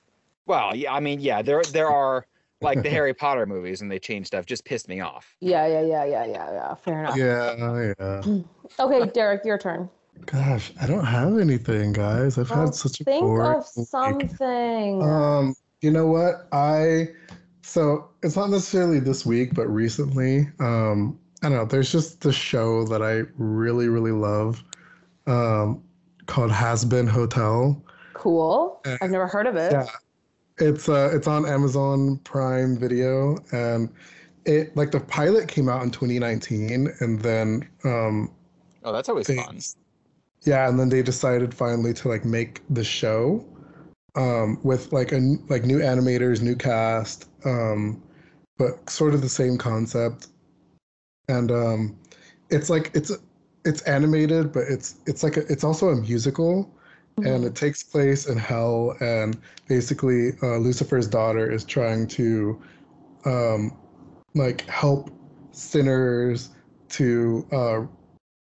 [0.45, 2.25] Well, yeah, I mean, yeah, there there are
[2.61, 5.35] like the Harry Potter movies and they change stuff just pissed me off.
[5.39, 6.75] Yeah, yeah, yeah, yeah, yeah, yeah.
[6.75, 7.17] Fair enough.
[7.17, 8.41] Yeah, yeah.
[8.79, 9.89] okay, Derrek, your turn.
[10.25, 12.37] Gosh, I don't have anything, guys.
[12.37, 14.97] I've well, had such a think boring of something.
[14.99, 15.07] Week.
[15.07, 16.47] Um, you know what?
[16.51, 17.09] I
[17.61, 21.65] so it's not necessarily this week, but recently, um, I don't know.
[21.65, 24.63] There's just the show that I really, really love,
[25.27, 25.81] um,
[26.25, 27.81] called Hazbin Hotel.
[28.13, 28.81] Cool.
[28.85, 29.71] And, I've never heard of it.
[29.71, 29.87] Yeah,
[30.57, 33.89] it's uh, it's on Amazon Prime Video, and
[34.45, 38.31] it like the pilot came out in 2019, and then um,
[38.83, 39.59] oh, that's always they, fun.
[40.43, 43.45] Yeah, and then they decided finally to like make the show
[44.15, 45.19] um, with like a
[45.49, 48.01] like new animators, new cast, um,
[48.57, 50.27] but sort of the same concept,
[51.27, 51.99] and um,
[52.49, 53.11] it's like it's
[53.65, 56.71] it's animated, but it's it's like a, it's also a musical
[57.17, 57.27] mm-hmm.
[57.27, 58.95] and it takes place in hell.
[58.99, 59.37] And
[59.67, 62.61] basically, uh, Lucifer's daughter is trying to,
[63.25, 63.77] um,
[64.33, 65.11] like, help
[65.51, 66.49] sinners
[66.89, 67.81] to uh,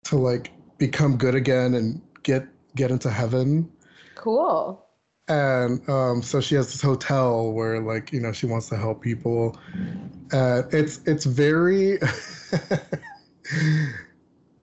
[0.04, 3.70] to like become good again and get get into heaven.
[4.14, 4.82] Cool.
[5.28, 9.02] And um, so she has this hotel where, like, you know, she wants to help
[9.02, 9.58] people.
[10.32, 11.98] And it's it's very.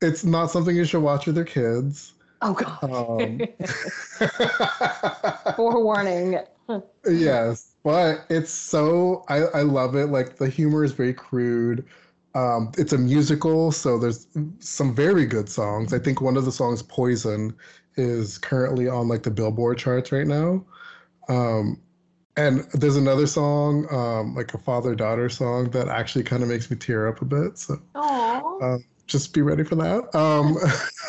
[0.02, 2.14] it's not something you should watch with your kids.
[2.42, 2.84] Oh god.
[2.84, 3.42] Um,
[5.56, 6.40] Forewarning.
[7.10, 10.08] yes, but it's so I I love it.
[10.08, 11.86] Like the humor is very crude.
[12.36, 14.28] Um, it's a musical, so there's
[14.60, 15.94] some very good songs.
[15.94, 17.54] I think one of the songs, "Poison,"
[17.96, 20.66] is currently on like the Billboard charts right now.
[21.30, 21.80] Um,
[22.36, 26.78] and there's another song, um, like a father-daughter song, that actually kind of makes me
[26.78, 27.60] tear up a bit.
[27.60, 27.80] So,
[28.62, 30.16] um, just be ready for that.
[30.16, 30.58] Um,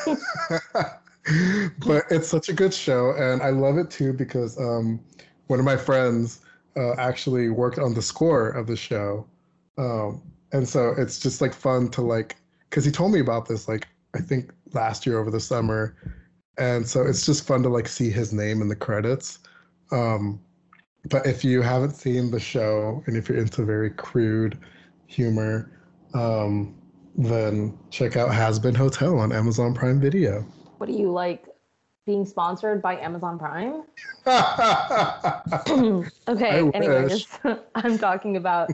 [1.87, 5.01] but it's such a good show, and I love it too because um,
[5.47, 6.41] one of my friends
[6.77, 9.27] uh, actually worked on the score of the show,
[9.79, 10.23] um,
[10.55, 12.37] and so it's just like fun to like
[12.71, 15.97] because he told me about this like I think last year over the summer,
[16.57, 19.41] and so it's just fun to like see his name in the credits.
[19.91, 20.41] Um,
[21.11, 24.57] but if you haven't seen the show and if you're into very crude
[25.09, 25.73] humor,
[26.15, 26.81] um,
[27.17, 30.43] then check out Hazbin Hotel on Amazon Prime Video.
[30.79, 31.47] What do you like
[32.07, 33.83] being sponsored by Amazon Prime?
[36.29, 37.27] okay, anyways,
[37.75, 38.71] I'm talking about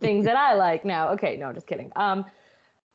[0.00, 1.10] things that I like now.
[1.10, 1.92] Okay, no, just kidding.
[1.96, 2.24] Um,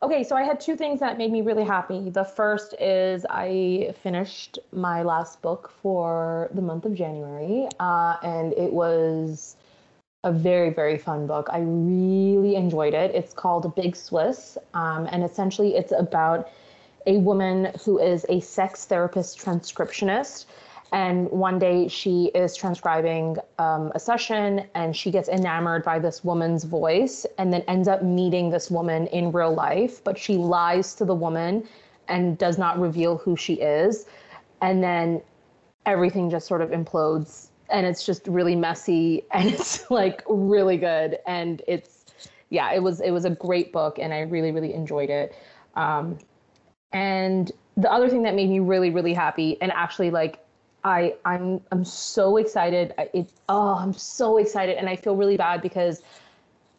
[0.01, 2.09] okay, so I had two things that made me really happy.
[2.09, 8.53] The first is I finished my last book for the month of January, uh, and
[8.53, 9.55] it was
[10.23, 11.47] a very, very fun book.
[11.51, 13.13] I really enjoyed it.
[13.13, 16.49] It's called Big Swiss, um, and essentially it's about
[17.05, 20.45] a woman who is a sex therapist transcriptionist.
[20.91, 26.23] And one day she is transcribing um, a session and she gets enamored by this
[26.23, 30.03] woman's voice and then ends up meeting this woman in real life.
[30.03, 31.67] But she lies to the woman
[32.07, 34.05] and does not reveal who she is.
[34.61, 35.21] And then
[35.85, 41.19] everything just sort of implodes and it's just really messy and it's like really good.
[41.27, 42.05] And it's,
[42.49, 45.35] yeah, it was, it was a great book and I really, really enjoyed it.
[45.75, 46.19] Um,
[46.95, 50.39] and the other thing that made me really, really happy, and actually like
[50.85, 52.93] I I'm I'm so excited.
[53.13, 56.01] It oh I'm so excited, and I feel really bad because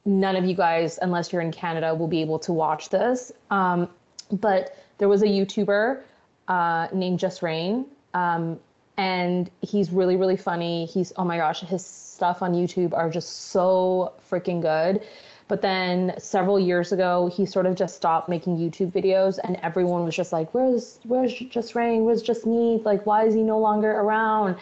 [0.06, 3.30] none of you guys, unless you're in Canada, will be able to watch this.
[3.50, 3.90] Um,
[4.32, 6.00] but there was a YouTuber
[6.48, 7.84] uh, named Jus Reign,
[8.14, 8.58] um,
[8.96, 10.86] and he's really really funny.
[10.86, 15.02] He's oh my gosh, his stuff on YouTube are just so freaking good.
[15.48, 20.04] But then several years ago, he sort of just stopped making YouTube videos, and everyone
[20.04, 22.04] was just like, "Where's Where's Jus Reign?
[22.04, 22.84] Where's Jasmeet?
[22.84, 24.56] Like, why is he no longer around?"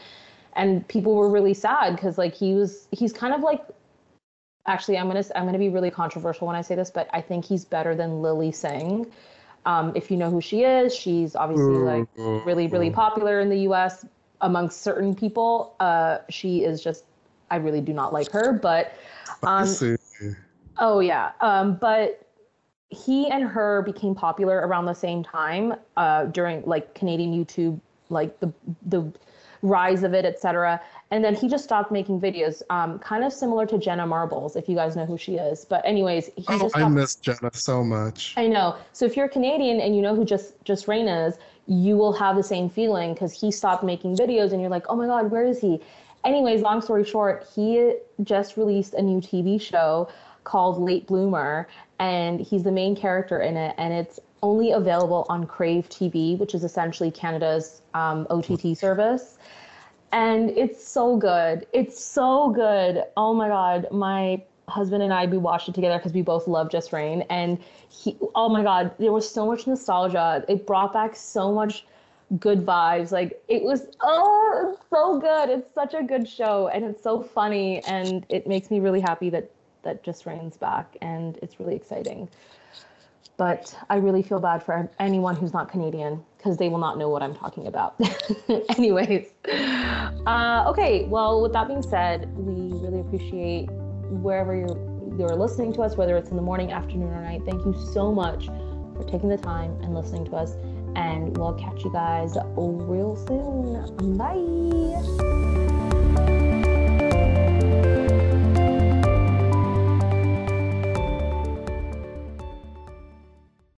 [0.54, 3.64] And people were really sad because like he was he's kind of like
[4.66, 7.46] actually I'm gonna I'm gonna be really controversial when I say this, but I think
[7.46, 9.06] he's better than Lilly Singh.
[9.66, 13.60] Um, if you know who she is, she's obviously like really really popular in the
[13.60, 14.04] U.S.
[14.42, 15.74] amongst certain people.
[15.80, 17.04] Uh, she is just
[17.50, 18.98] I really do not like her, but
[19.42, 19.66] um,
[20.78, 22.26] oh yeah, um, but
[22.90, 28.38] he and her became popular around the same time uh, during like Canadian YouTube, like
[28.40, 28.52] the
[28.86, 29.12] the
[29.62, 30.80] rise of it, etc.
[31.10, 34.68] And then he just stopped making videos, um, kind of similar to Jenna Marbles, if
[34.68, 35.64] you guys know who she is.
[35.64, 38.34] But anyways, he oh, just I miss Jenna so much.
[38.36, 38.76] I know.
[38.92, 41.36] So if you're Canadian and you know who just Jus Reign is,
[41.66, 44.96] you will have the same feeling because he stopped making videos and you're like, oh
[44.96, 45.80] my god, where is he?
[46.24, 50.08] Anyways, long story short, he just released a new TV show
[50.44, 51.68] called Late Bloomer,
[51.98, 56.54] and he's the main character in it, and it's only available on Crave TV, which
[56.54, 59.38] is essentially Canada's um, OTT service.
[60.12, 61.66] And it's so good.
[61.72, 63.04] It's so good.
[63.16, 66.70] Oh my god, my husband and I we watched it together because we both love
[66.70, 67.58] Jus Reign, and
[67.88, 68.16] he.
[68.34, 70.44] Oh my god, there was so much nostalgia.
[70.48, 71.84] It brought back so much
[72.38, 73.12] good vibes.
[73.12, 75.50] Like it was oh it's so good.
[75.50, 79.30] It's such a good show and it's so funny and it makes me really happy
[79.30, 79.50] that
[79.84, 82.28] that Jus Reign's back and it's really exciting.
[83.36, 87.08] But I really feel bad for anyone who's not Canadian because they will not know
[87.08, 87.96] what I'm talking about.
[88.76, 89.28] Anyways,
[90.26, 91.04] uh, okay.
[91.06, 93.66] Well, with that being said, we really appreciate
[94.10, 97.42] wherever you're you're listening to us, whether it's in the morning, afternoon, or night.
[97.44, 100.56] Thank you so much for taking the time and listening to us
[100.96, 104.16] and we'll catch you guys real soon.
[104.16, 105.73] Bye.